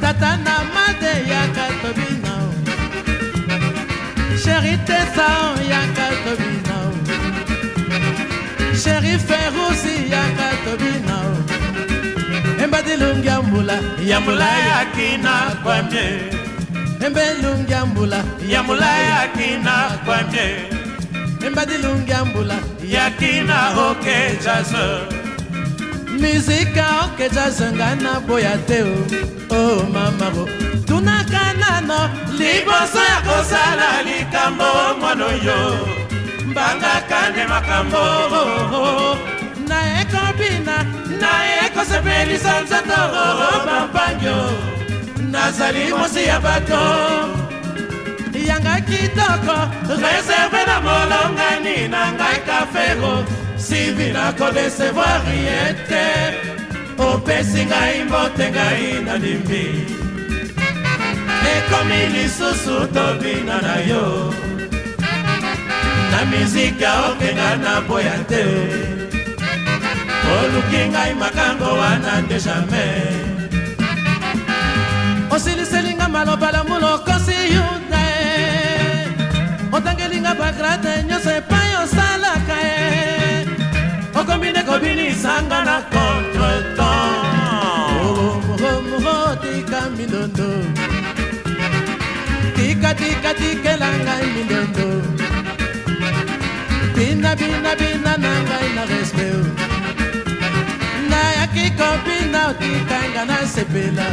tata 0.00 0.30
na 0.44 0.54
made 0.74 1.12
yaka 1.32 1.66
tobina 1.82 2.32
o 2.46 2.50
sheri 4.42 4.74
tesao 4.88 5.54
yaka 5.72 6.06
tobina 6.24 6.76
o 6.88 6.92
sheri 8.82 9.14
ferusi 9.26 9.94
yaka 10.14 10.48
tobina 10.64 11.16
o 11.30 11.34
embadilungi 12.64 13.26
ya 13.28 13.42
mbula 13.42 13.76
ya 14.10 14.20
molayaki 14.20 15.08
na 15.22 15.34
kwamie. 15.62 16.08
Embelungi 17.06 17.72
ya 17.72 17.86
mbula 17.86 18.24
ya 18.48 18.62
molayaki 18.62 19.50
na 19.64 19.74
kwamie. 20.04 20.48
embadilungi 21.46 22.10
ya 22.10 22.24
mbula 22.24 22.54
yakina 22.88 23.54
hoke 23.74 24.16
jazo 24.44 25.17
mizika 26.18 26.86
okeja 27.04 27.50
zenga 27.50 27.94
na 28.02 28.20
boya 28.20 28.56
te 28.66 28.82
o. 28.82 28.94
O 29.50 29.82
mamaro 29.92 30.44
tunaka 30.86 31.52
nano 31.60 32.10
liboso 32.38 32.98
ya 33.10 33.20
kosala 33.26 34.02
likambo 34.06 34.64
mono 35.00 35.28
yo 35.46 35.60
mbangaka 36.46 37.30
nde 37.30 37.44
makambo 37.46 38.02
naye 39.68 40.04
kobina 40.12 40.76
naye 41.20 41.70
kosepelisa 41.74 42.60
nzoto 42.60 43.00
pampangio 43.66 44.50
nazali 45.30 45.92
mosi 45.98 46.24
ya 46.26 46.40
bato. 46.40 46.80
Yanga 48.48 48.80
kitoko 48.80 49.56
reserve 49.88 50.60
na 50.66 50.80
molongani 50.80 51.88
na 51.88 52.12
ngai 52.12 52.38
kafero 52.46 53.24
sivi 53.58 54.12
na 54.12 54.32
kodesevoir 54.32 55.22
ye 55.46 55.74
te 55.88 56.06
opesi 56.98 57.64
ngai 57.66 58.04
mbote 58.04 58.46
ngai 58.50 59.02
nandimi 59.06 59.64
ekomi 61.54 62.00
lisusu 62.14 62.76
tobina 62.94 63.58
na 63.66 63.76
yo 63.90 64.32
na 66.10 66.24
mizika 66.30 66.90
okenga 67.10 67.56
na 67.64 67.80
boya 67.80 68.18
te 68.30 68.44
oluki 70.34 70.82
ngai 70.92 71.14
makango 71.14 71.70
wana 71.80 72.20
nde 72.20 72.38
jamai 72.40 73.28
osiliselinga 75.30 76.08
maloba 76.08 76.52
lamulo 76.52 76.94
okosi 76.94 77.38
yuta 77.54 78.02
e 78.22 79.08
otangelinga 79.72 80.34
bagrade 80.34 80.97
kobinisanga 85.38 85.64
na 85.64 85.82
contretemps. 85.92 86.78
Tika 89.42 89.80
mindondo. 89.96 90.48
Tika 92.56 92.94
tika 92.94 93.34
tikela 93.34 93.88
ngai 94.04 94.26
mindondo. 94.34 94.88
Bina 96.94 97.36
bina 97.36 97.74
bina 97.76 98.16
na 98.16 98.32
ngai 98.46 98.68
na 98.74 98.84
respect 98.84 99.46
nayaki 101.10 101.70
kobina 101.78 102.40
otikanga 102.50 103.24
na 103.26 103.38
sepela. 103.46 104.06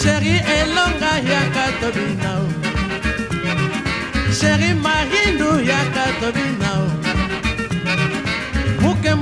Sheri 0.00 0.36
elonga 0.58 1.12
yaka 1.30 1.64
tobina 1.80 2.30
o. 2.40 2.46
Sheri 4.38 4.70
mahindu 4.74 5.50
yaka 5.70 6.04
tobina 6.20 6.70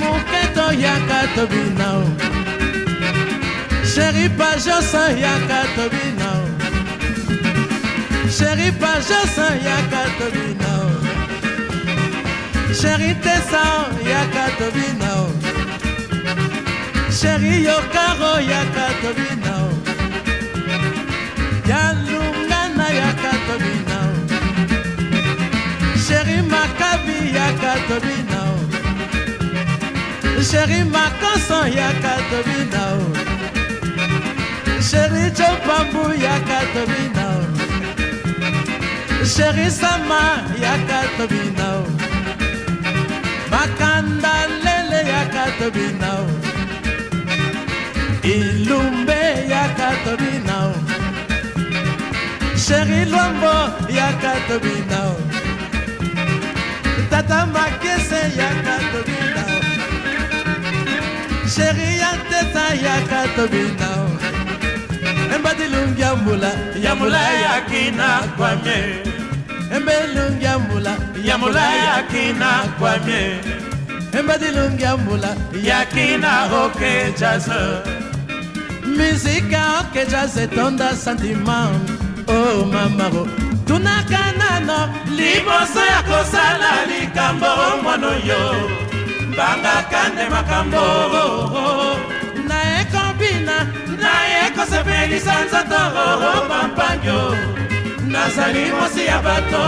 moke 0.01 0.43
toyaka 0.57 1.21
tobina 1.35 1.89
o 2.01 2.05
sheri 3.93 4.27
pajosa 4.39 5.05
yaka 5.25 5.61
tobina 5.77 6.29
o 6.41 6.45
sheri 8.37 8.69
pajosa 8.83 9.47
yaka 9.69 10.03
tobina 10.19 10.71
o 10.85 10.91
sheri 12.81 13.13
tesa 13.25 13.65
yaka 14.13 14.45
tobina 14.59 15.11
o 15.23 15.27
sheri 17.19 17.55
yokaro 17.69 18.35
yaka 18.53 18.87
tobina 19.03 19.55
o 19.67 19.71
yalungana 21.71 22.87
yaka 23.01 23.33
tobina 23.47 23.99
o 24.11 24.15
sheri 26.07 26.39
makabi 26.53 27.19
yaka 27.39 27.73
tobina 27.89 28.41
o 28.53 28.64
sheri 30.51 30.81
makanson 30.95 31.67
yaka 31.81 32.15
tobina 32.31 32.83
o 33.01 33.05
sheri 34.89 35.25
jopambu 35.39 36.03
yaka 36.27 36.59
tobina 36.75 37.27
o 39.21 39.25
sheri 39.35 39.69
sama 39.81 40.23
yaka 40.65 41.01
tobina 41.17 41.69
o 41.81 41.85
makanda 43.53 44.35
lele 44.65 45.01
yaka 45.15 45.45
tobina 45.59 46.11
o 46.23 46.27
ilumbe 48.35 49.23
yaka 49.55 49.89
tobina 50.05 50.57
o 50.69 50.75
sheri 52.67 53.01
lwambo 53.13 53.57
yaka 54.01 54.33
tobina 54.49 55.01
o 55.13 55.17
tata 57.11 57.41
makese 57.55 58.21
yaka 58.41 58.75
tobina 58.93 59.43
o 59.54 59.54
sheri 61.55 61.99
ya 62.03 62.11
ntesa 62.19 62.65
yaka 62.85 63.21
tobina 63.37 63.89
embadilungi 65.35 66.03
ya 66.03 66.17
mbula 66.17 66.51
yamula 66.85 67.23
yakina 67.45 68.09
kwamie 68.37 68.81
embelungi 69.77 70.45
ya 70.45 70.59
mbula 70.59 70.97
yamula 71.25 71.67
yakina 71.87 72.51
kwamie 72.79 73.37
embadilungi 74.19 74.83
ya 74.83 74.97
mbula 74.97 75.37
yakina 75.63 76.33
oke 76.65 76.93
jaze 77.21 77.63
misika 78.97 79.63
oke 79.81 80.07
jaze 80.07 80.47
tonda 80.47 80.97
sentiment. 80.97 81.91
Oh, 82.27 82.63
o 82.63 82.65
mamaro 82.65 83.23
oh. 83.23 83.29
tunaka 83.67 84.33
nano 84.39 84.79
liboso 85.17 85.83
ya 85.93 86.03
kosala 86.03 86.71
likambo 86.89 87.47
mwana 87.83 88.07
yo 88.07 88.84
mbangaka 89.35 90.09
nde 90.13 90.25
makambo. 90.35 90.85
Naye 92.49 92.85
kobina 92.93 93.57
naye 94.03 94.51
kosepelisa 94.57 95.35
nzoto. 95.45 95.83
Pampangyo 96.49 97.37
nazali 98.13 98.65
mosi 98.73 99.07
ya 99.07 99.19
bato. 99.23 99.65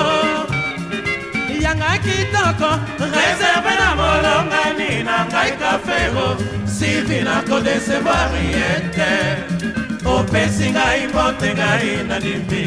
Yanga 1.61 1.99
kitoko 2.05 2.71
reserve 3.01 3.73
na 3.81 3.89
molongani 3.99 5.03
na 5.05 5.17
ngai 5.27 5.53
kafero 5.61 6.29
sivi 6.65 7.19
nakodesevoir 7.27 8.33
ye 8.55 8.71
te 8.95 9.13
opesi 10.05 10.71
ngai 10.71 11.07
mbote 11.09 11.55
ngai 11.55 11.91
nandimi 12.09 12.65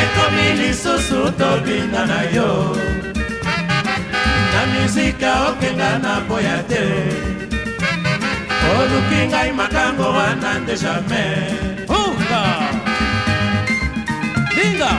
ekomi 0.00 0.46
lisusu 0.58 1.20
tobinga 1.38 2.02
na 2.06 2.20
yo 2.34 2.50
na 4.82 4.88
mizika 4.88 5.48
okenga 5.48 5.98
na 6.02 6.20
boya 6.28 6.62
te. 6.68 6.82
Oluki 8.78 9.28
ngai 9.28 9.52
makambo 9.52 10.02
wana 10.02 10.58
nde 10.58 10.74
jamai 10.76 11.54
unga 11.88 12.42
dinga 14.54 14.92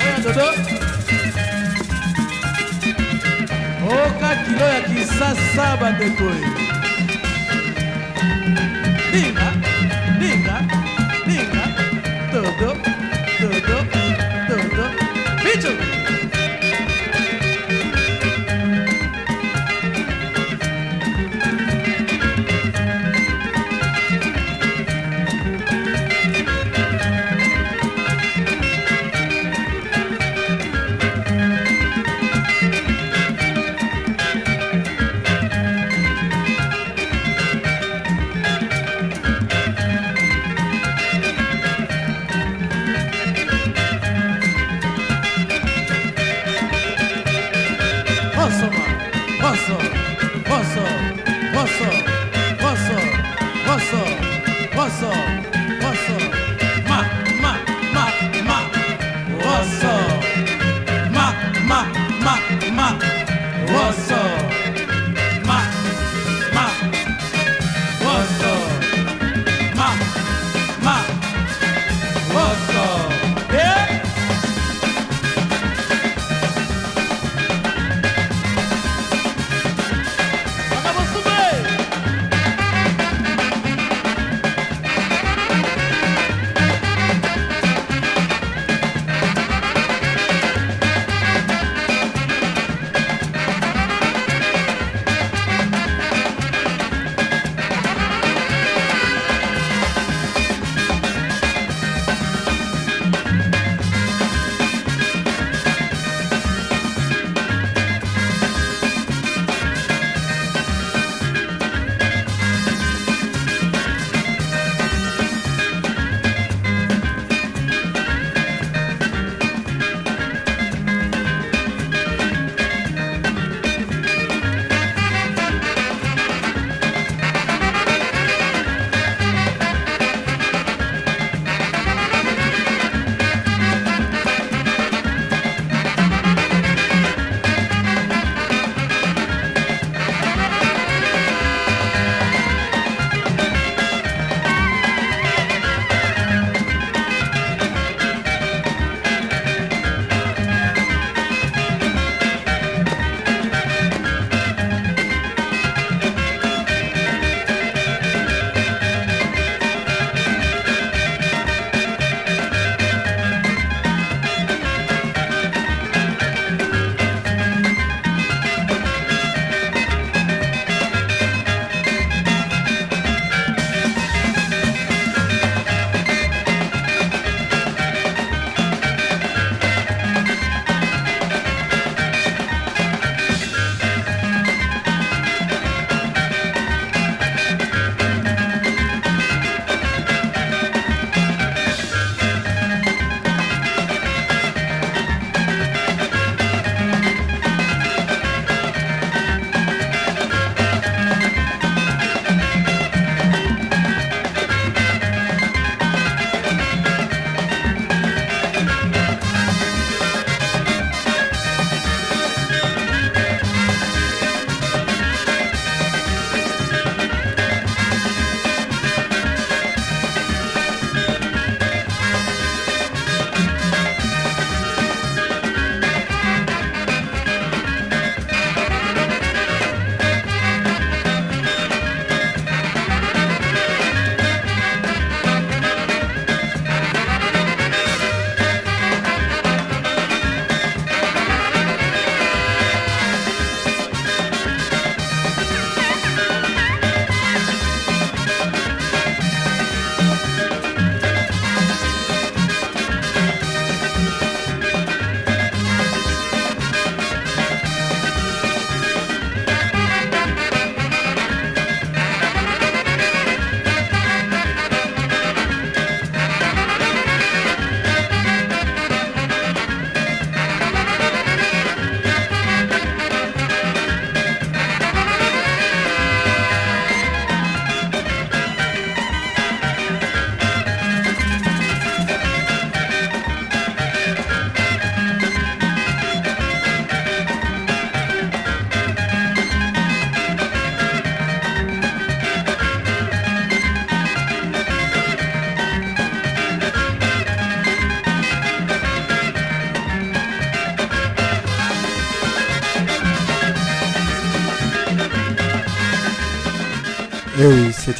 oya 0.00 0.18
dodo 0.24 0.46
oka 3.88 4.30
kilo 4.44 4.66
ya 4.74 4.80
kisasa 4.80 5.76
bandeko 5.80 6.30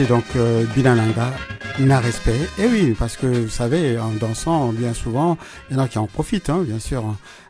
donc 0.07 0.25
euh, 0.37 0.65
Binalanga, 0.75 1.33
n'a 1.81 2.01
respect. 2.01 2.39
Et 2.59 2.67
oui, 2.67 2.95
parce 2.99 3.17
que 3.17 3.27
vous 3.27 3.49
savez, 3.49 3.99
en 3.99 4.11
dansant, 4.13 4.73
bien 4.73 4.95
souvent, 4.95 5.37
il 5.69 5.77
y 5.77 5.79
en 5.79 5.83
a 5.83 5.89
qui 5.89 5.99
en 5.99 6.07
profitent, 6.07 6.51
hein, 6.51 6.63
bien 6.63 6.79
sûr. 6.79 7.05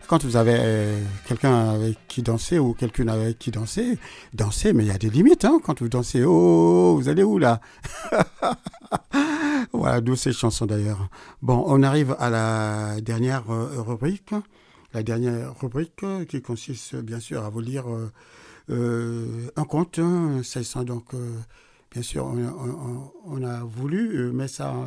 Quand 0.07 0.25
vous 0.25 0.37
avez 0.37 0.57
euh, 0.57 1.01
quelqu'un 1.27 1.71
avec 1.71 1.97
qui 2.09 2.23
danser 2.23 2.59
ou 2.59 2.73
quelqu'un 2.75 3.09
avec 3.09 3.39
qui 3.39 3.51
danser, 3.51 3.99
danser, 4.35 4.73
mais 4.73 4.85
il 4.85 4.89
y 4.89 4.93
a 4.93 4.99
des 4.99 5.11
limites. 5.11 5.45
Hein, 5.45 5.61
quand 5.65 5.81
vous 5.81 5.89
dansez, 5.89 6.25
oh, 6.25 6.97
vous 7.01 7.09
allez 7.09 7.23
où 7.23 7.39
là? 7.39 7.61
Voilà, 9.73 10.01
d'où 10.01 10.17
ces 10.17 10.33
chansons 10.33 10.67
d'ailleurs. 10.67 11.09
Bon, 11.43 11.63
on 11.67 11.83
arrive 11.83 12.17
à 12.19 12.29
la 12.31 13.01
dernière 13.01 13.45
euh, 13.51 13.81
rubrique. 13.81 14.31
La 14.93 15.03
dernière 15.05 15.55
rubrique 15.61 16.03
euh, 16.03 16.25
qui 16.25 16.43
consiste 16.43 16.97
bien 16.97 17.21
sûr 17.21 17.45
à 17.45 17.51
vous 17.51 17.61
lire 17.61 17.85
un 18.69 19.65
conte. 19.65 19.99
hein. 19.99 20.41
C'est 20.43 20.65
ça, 20.65 20.83
donc, 20.85 21.13
bien 21.91 22.03
sûr, 22.03 22.27
on, 22.27 23.43
a 23.43 23.65
voulu 23.65 24.17
euh, 24.17 24.33
mettre 24.33 24.55
ça 24.55 24.75
euh, 24.75 24.87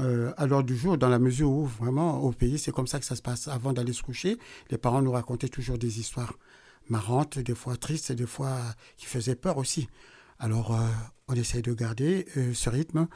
euh, 0.00 0.32
à 0.36 0.46
l'ordre 0.46 0.66
du 0.66 0.76
jour 0.76 0.96
dans 0.96 1.08
la 1.08 1.18
mesure 1.18 1.50
où 1.50 1.66
vraiment 1.66 2.20
au 2.20 2.32
pays, 2.32 2.58
c'est 2.58 2.72
comme 2.72 2.86
ça 2.86 2.98
que 2.98 3.04
ça 3.04 3.16
se 3.16 3.22
passe. 3.22 3.48
Avant 3.48 3.72
d'aller 3.72 3.92
se 3.92 4.02
coucher, 4.02 4.38
les 4.70 4.78
parents 4.78 5.02
nous 5.02 5.12
racontaient 5.12 5.48
toujours 5.48 5.78
des 5.78 6.00
histoires 6.00 6.34
marrantes, 6.88 7.38
des 7.38 7.54
fois 7.54 7.76
tristes, 7.76 8.12
des 8.12 8.26
fois 8.26 8.58
qui 8.96 9.06
faisaient 9.06 9.36
peur 9.36 9.58
aussi. 9.58 9.88
Alors, 10.38 10.76
on 11.28 11.34
essaye 11.34 11.62
de 11.62 11.72
garder 11.72 12.26
ce 12.52 12.68
rythme 12.68 13.06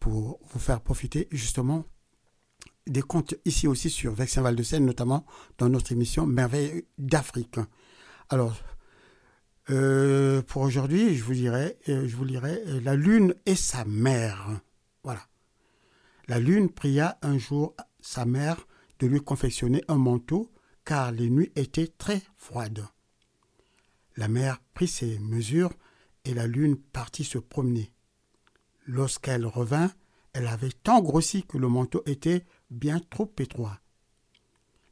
pour 0.00 0.38
vous 0.52 0.58
faire 0.58 0.82
profiter 0.82 1.28
justement 1.30 1.86
des 2.86 3.00
contes 3.00 3.34
ici 3.46 3.66
aussi 3.66 3.88
sur 3.88 4.12
Vexin 4.12 4.42
Val 4.42 4.54
de 4.54 4.62
Seine, 4.62 4.84
notamment 4.84 5.24
dans 5.56 5.70
notre 5.70 5.92
émission 5.92 6.26
Merveilles 6.26 6.84
d'Afrique. 6.98 7.58
Alors, 8.28 8.54
euh, 9.70 10.42
pour 10.42 10.62
aujourd'hui, 10.62 11.16
je 11.16 11.24
vous 11.24 11.32
dirais, 11.32 11.78
euh, 11.88 12.06
je 12.06 12.16
vous 12.16 12.24
lirai 12.24 12.62
euh, 12.66 12.80
La 12.82 12.96
Lune 12.96 13.34
et 13.46 13.54
sa 13.54 13.84
mère. 13.84 14.60
Voilà. 15.02 15.26
La 16.28 16.38
Lune 16.38 16.68
pria 16.68 17.18
un 17.22 17.38
jour 17.38 17.74
sa 18.00 18.26
mère 18.26 18.66
de 18.98 19.06
lui 19.06 19.20
confectionner 19.20 19.82
un 19.88 19.96
manteau, 19.96 20.52
car 20.84 21.12
les 21.12 21.30
nuits 21.30 21.52
étaient 21.56 21.88
très 21.88 22.20
froides. 22.36 22.86
La 24.16 24.28
mère 24.28 24.60
prit 24.74 24.86
ses 24.86 25.18
mesures 25.18 25.72
et 26.24 26.34
la 26.34 26.46
Lune 26.46 26.76
partit 26.76 27.24
se 27.24 27.38
promener. 27.38 27.92
Lorsqu'elle 28.86 29.46
revint, 29.46 29.90
elle 30.34 30.46
avait 30.46 30.70
tant 30.70 31.00
grossi 31.00 31.44
que 31.44 31.56
le 31.56 31.68
manteau 31.68 32.02
était 32.06 32.44
bien 32.70 33.00
trop 33.00 33.32
étroit. 33.38 33.80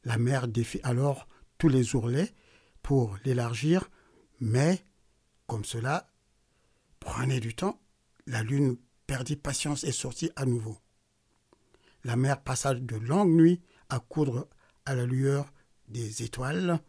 La 0.03 0.17
mère 0.17 0.47
défit 0.47 0.79
alors 0.83 1.27
tous 1.59 1.69
les 1.69 1.95
ourlets 1.95 2.33
pour 2.81 3.17
l'élargir, 3.23 3.89
mais 4.39 4.83
comme 5.47 5.65
cela 5.65 6.07
prenait 6.99 7.39
du 7.39 7.53
temps, 7.53 7.79
la 8.25 8.43
lune 8.43 8.77
perdit 9.07 9.35
patience 9.35 9.83
et 9.83 9.91
sortit 9.91 10.31
à 10.35 10.45
nouveau. 10.45 10.77
La 12.03 12.15
mère 12.15 12.41
passa 12.41 12.73
de 12.73 12.95
longues 12.95 13.33
nuits 13.33 13.61
à 13.89 13.99
coudre 13.99 14.47
à 14.85 14.95
la 14.95 15.05
lueur 15.05 15.51
des 15.87 16.23
étoiles. 16.23 16.79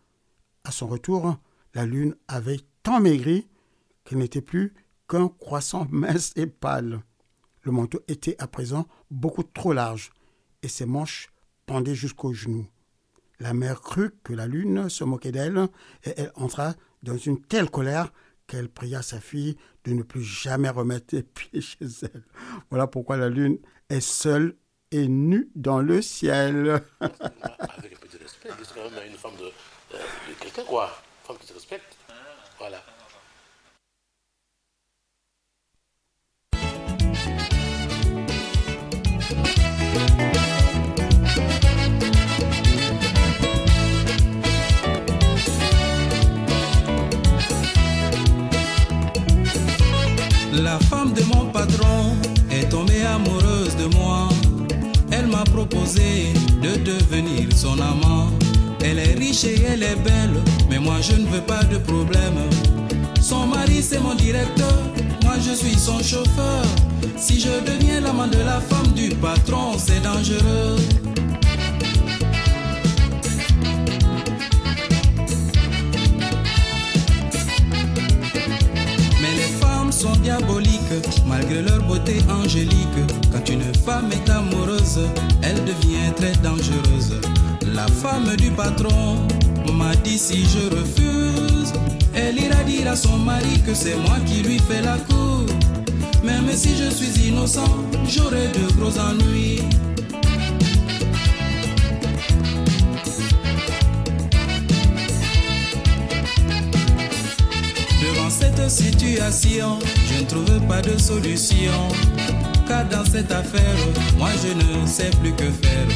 À 0.64 0.70
son 0.70 0.86
retour, 0.86 1.36
la 1.74 1.86
lune 1.86 2.16
avait 2.28 2.60
tant 2.82 3.00
maigri 3.00 3.48
qu'elle 4.04 4.18
n'était 4.18 4.40
plus 4.40 4.74
qu'un 5.08 5.28
croissant 5.28 5.86
mince 5.90 6.32
et 6.36 6.46
pâle. 6.46 7.02
Le 7.62 7.72
manteau 7.72 8.00
était 8.08 8.40
à 8.40 8.46
présent 8.46 8.86
beaucoup 9.10 9.42
trop 9.42 9.72
large 9.72 10.12
et 10.62 10.68
ses 10.68 10.86
manches 10.86 11.30
pendaient 11.66 11.94
jusqu'aux 11.94 12.32
genoux. 12.32 12.66
La 13.40 13.52
mère 13.52 13.80
crut 13.80 14.14
que 14.22 14.32
la 14.32 14.46
lune 14.46 14.88
se 14.88 15.04
moquait 15.04 15.32
d'elle 15.32 15.68
et 16.04 16.14
elle 16.16 16.32
entra 16.34 16.74
dans 17.04 17.16
une 17.16 17.40
telle 17.40 17.70
colère 17.70 18.12
qu'elle 18.46 18.68
pria 18.68 19.02
sa 19.02 19.20
fille 19.20 19.56
de 19.84 19.92
ne 19.92 20.02
plus 20.02 20.22
jamais 20.22 20.68
remettre 20.68 21.14
les 21.14 21.22
pieds 21.22 21.60
chez 21.60 21.86
elle. 22.02 22.24
Voilà 22.70 22.86
pourquoi 22.86 23.16
la 23.16 23.28
lune 23.28 23.58
est 23.88 24.00
seule 24.00 24.56
et 24.90 25.06
nue 25.08 25.50
dans 25.54 25.80
le 25.80 26.02
ciel. 26.02 26.82
Avec 27.00 27.94
un 27.94 27.98
peu 28.00 28.08
de 28.08 28.22
respect, 28.22 28.50
c'est 28.62 28.74
quand 28.74 28.90
même 28.90 29.10
une 29.10 29.16
femme 29.16 29.36
de, 29.38 29.44
euh, 29.94 29.98
de 30.28 30.34
quelqu'un, 30.40 30.64
quoi. 30.64 30.84
Une 30.86 31.26
femme 31.26 31.38
qui 31.38 31.46
se 31.46 31.54
respecte. 31.54 31.96
Voilà. 32.58 32.82
La 39.94 40.23
de 55.64 56.76
devenir 56.84 57.48
son 57.56 57.74
amant. 57.80 58.28
Elle 58.84 58.98
est 58.98 59.14
riche 59.14 59.44
et 59.44 59.62
elle 59.62 59.82
est 59.82 59.96
belle, 59.96 60.42
mais 60.68 60.78
moi 60.78 60.96
je 61.00 61.12
ne 61.16 61.26
veux 61.26 61.40
pas 61.40 61.62
de 61.64 61.78
problème. 61.78 62.38
Son 63.20 63.46
mari 63.46 63.82
c'est 63.82 64.00
mon 64.00 64.14
directeur, 64.14 64.82
moi 65.22 65.34
je 65.40 65.54
suis 65.54 65.78
son 65.78 65.98
chauffeur. 66.02 66.64
Si 67.16 67.40
je 67.40 67.48
deviens 67.64 68.00
l'amant 68.00 68.26
de 68.26 68.38
la 68.38 68.60
femme 68.60 68.92
du 68.94 69.08
patron, 69.16 69.78
c'est 69.78 70.02
dangereux. 70.02 70.76
Malgré 81.44 81.62
leur 81.62 81.82
beauté 81.82 82.16
angélique. 82.30 82.88
Quand 83.32 83.48
une 83.48 83.74
femme 83.74 84.10
est 84.12 84.30
amoureuse, 84.30 85.00
elle 85.42 85.62
devient 85.64 86.12
très 86.16 86.32
dangereuse. 86.42 87.20
La 87.74 87.86
femme 87.86 88.36
du 88.36 88.50
patron 88.50 89.16
m'a 89.72 89.94
dit 89.96 90.18
si 90.18 90.44
je 90.44 90.74
refuse, 90.76 91.72
elle 92.14 92.38
ira 92.38 92.62
dire 92.64 92.90
à 92.90 92.96
son 92.96 93.18
mari 93.18 93.60
que 93.66 93.74
c'est 93.74 93.96
moi 93.96 94.16
qui 94.26 94.42
lui 94.42 94.58
fais 94.58 94.82
la 94.82 94.96
cour. 94.98 95.46
Même 96.22 96.50
si 96.54 96.70
je 96.76 96.90
suis 96.90 97.28
innocent, 97.28 97.68
j'aurai 98.08 98.48
de 98.48 98.72
gros 98.78 98.98
ennuis. 98.98 99.60
Situation, 108.68 109.78
je 110.08 110.20
ne 110.20 110.26
trouve 110.26 110.60
pas 110.66 110.80
de 110.80 110.98
solution. 110.98 111.88
Car 112.66 112.88
dans 112.88 113.04
cette 113.04 113.30
affaire, 113.30 113.76
moi 114.16 114.30
je 114.42 114.54
ne 114.54 114.86
sais 114.86 115.10
plus 115.20 115.32
que 115.32 115.44
faire. 115.44 115.86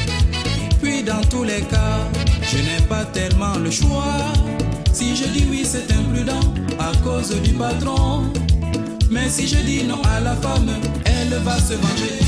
Puis 0.81 1.03
dans 1.03 1.21
tous 1.29 1.43
les 1.43 1.61
cas, 1.61 1.99
je 2.43 2.57
n'ai 2.57 2.85
pas 2.87 3.05
tellement 3.05 3.57
le 3.57 3.71
choix. 3.71 4.33
Si 4.93 5.15
je 5.15 5.25
dis 5.29 5.47
oui, 5.49 5.65
c'est 5.65 5.91
imprudent 5.91 6.39
à 6.77 6.91
cause 7.03 7.33
du 7.41 7.53
patron. 7.53 8.31
Mais 9.09 9.29
si 9.29 9.47
je 9.47 9.57
dis 9.57 9.83
non 9.83 10.01
à 10.03 10.19
la 10.19 10.35
femme, 10.35 10.69
elle 11.05 11.39
va 11.43 11.57
se 11.57 11.73
venger. 11.73 12.19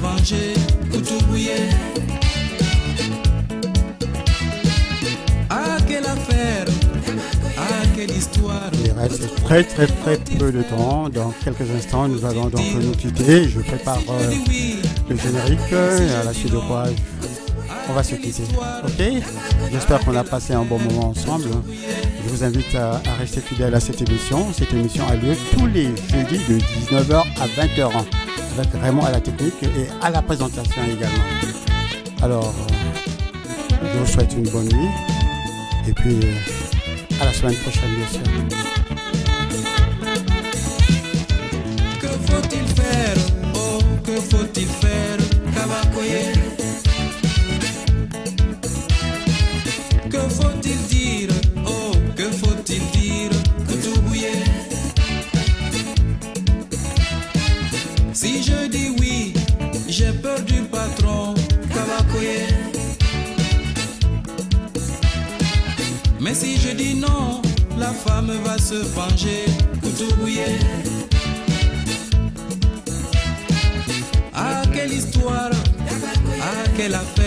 Koutoubouye 0.00 1.50
Ah, 5.50 5.76
quelle 5.88 6.04
affaire 6.04 6.64
Ah, 7.56 7.62
quelle 7.96 8.10
histoire 8.12 8.70
Il 8.84 8.92
reste 8.92 9.34
très 9.44 9.64
très 9.64 9.86
très 9.86 10.16
peu 10.38 10.52
de 10.52 10.62
temps. 10.62 11.08
Dans 11.08 11.32
quelques 11.42 11.68
instants, 11.76 12.06
nous 12.06 12.24
allons 12.24 12.46
donc 12.46 12.60
nous 12.80 12.92
quitter. 12.92 13.48
Je 13.48 13.60
prépare 13.60 13.98
euh, 14.08 14.34
le 15.08 15.16
générique 15.16 15.72
et 15.72 16.14
à 16.14 16.24
la 16.24 16.32
suite 16.32 16.52
de 16.52 16.58
quoi 16.58 16.84
on 17.88 17.92
va 17.92 18.02
se 18.04 18.14
quitter. 18.14 18.44
Ok? 18.84 19.22
J'espère 19.72 20.00
qu'on 20.04 20.16
a 20.16 20.24
passé 20.24 20.52
un 20.52 20.64
bon 20.64 20.78
moment 20.78 21.08
ensemble. 21.08 21.48
Je 22.24 22.28
vous 22.30 22.44
invite 22.44 22.74
à, 22.76 22.92
à 22.96 23.14
rester 23.18 23.40
fidèle 23.40 23.74
à 23.74 23.80
cette 23.80 24.00
émission. 24.02 24.52
Cette 24.52 24.72
émission 24.72 25.04
a 25.08 25.16
lieu 25.16 25.34
tous 25.56 25.66
les 25.66 25.86
jeudis 25.86 26.38
de 26.48 26.58
19h 26.58 27.24
à 27.40 27.46
20h 27.46 27.90
avec 28.58 28.72
Raymond 28.82 29.04
à 29.04 29.12
la 29.12 29.20
technique 29.20 29.62
et 29.62 29.88
à 30.02 30.10
la 30.10 30.22
présentation 30.22 30.82
également. 30.84 31.24
Alors, 32.22 32.54
je 33.82 33.98
vous 33.98 34.06
souhaite 34.06 34.32
une 34.32 34.48
bonne 34.48 34.68
nuit 34.68 34.90
et 35.88 35.92
puis 35.92 36.20
euh, 36.24 37.20
à 37.20 37.26
la 37.26 37.32
semaine 37.32 37.54
prochaine, 37.56 37.94
bien 37.94 38.08
sûr. 38.08 38.67
Se 68.68 68.82
venger 68.94 69.46
Kutubouye 69.80 70.44
Ah, 74.34 74.62
quelle 74.74 74.92
histoire 74.92 75.50
Ah, 76.42 76.68
quelle 76.76 76.94
affaire 76.94 77.17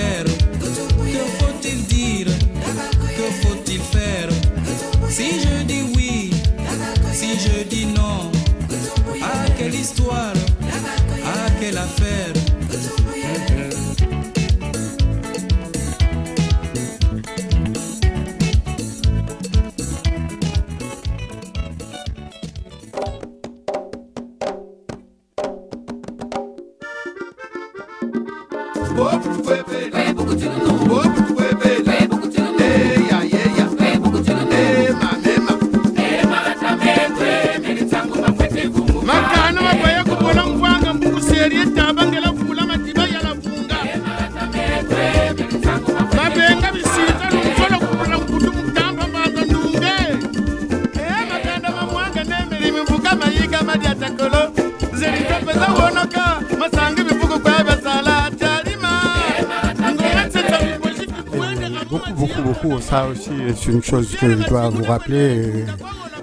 Ça 62.91 63.07
aussi, 63.07 63.31
c'est 63.55 63.71
une 63.71 63.81
chose 63.81 64.15
que 64.19 64.29
je 64.37 64.47
dois 64.49 64.67
vous 64.69 64.83
rappeler 64.83 65.63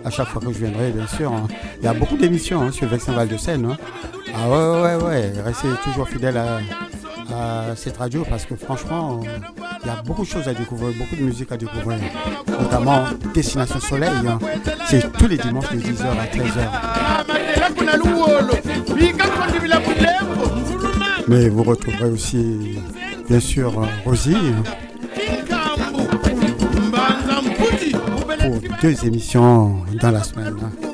à 0.05 0.11
chaque 0.11 0.29
fois 0.29 0.43
que 0.43 0.53
je 0.53 0.59
viendrai, 0.59 0.91
bien 0.91 1.07
sûr. 1.07 1.33
hein. 1.33 1.49
Il 1.81 1.85
y 1.87 1.89
a 1.89 1.95
beaucoup 1.95 2.19
d'émissions 2.19 2.61
hein, 2.61 2.71
sur 2.71 2.87
Vexin 2.89 3.13
Val 3.13 3.27
de 3.27 3.39
Seine. 3.39 3.75
Ah 4.35 4.49
ouais, 4.51 4.83
ouais, 4.83 5.03
ouais. 5.03 5.33
Restez 5.43 5.69
toujours 5.83 6.07
fidèles 6.07 6.37
à, 6.37 6.59
à 7.35 7.75
cette 7.75 7.97
radio 7.97 8.23
parce 8.29 8.45
que 8.45 8.55
franchement, 8.55 9.21
il 9.83 9.87
y 9.87 9.91
a 9.91 10.03
beaucoup 10.03 10.23
de 10.25 10.29
choses 10.29 10.47
à 10.47 10.53
découvrir, 10.53 10.93
beaucoup 10.99 11.17
de 11.17 11.23
musique 11.23 11.51
à 11.53 11.57
découvrir. 11.57 11.99
Notamment 12.61 13.05
Destination 13.33 13.81
Soleil. 13.81 14.11
hein. 14.29 14.39
C'est 14.89 15.11
tous 15.13 15.27
les 15.27 15.39
dimanches 15.39 15.71
de 15.71 15.79
10h 15.79 16.05
à 16.05 16.27
13h. 16.27 17.29
madela 17.29 17.71
kuna 17.79 17.97
luwolo 17.97 18.55
bikakondibila 18.95 19.81
bulembo 19.81 20.55
mvuluma 20.55 21.07
Mais 21.29 21.49
vous 21.49 21.63
retrouverez 21.63 22.11
aussi, 22.11 22.79
bien 23.27 23.41
sûr, 23.41 23.73
Rosie 24.05 24.37
deux 28.83 29.05
émissions 29.05 29.77
dans 30.01 30.11
la 30.11 30.23
semaine. 30.23 30.55
hein. 30.63 30.89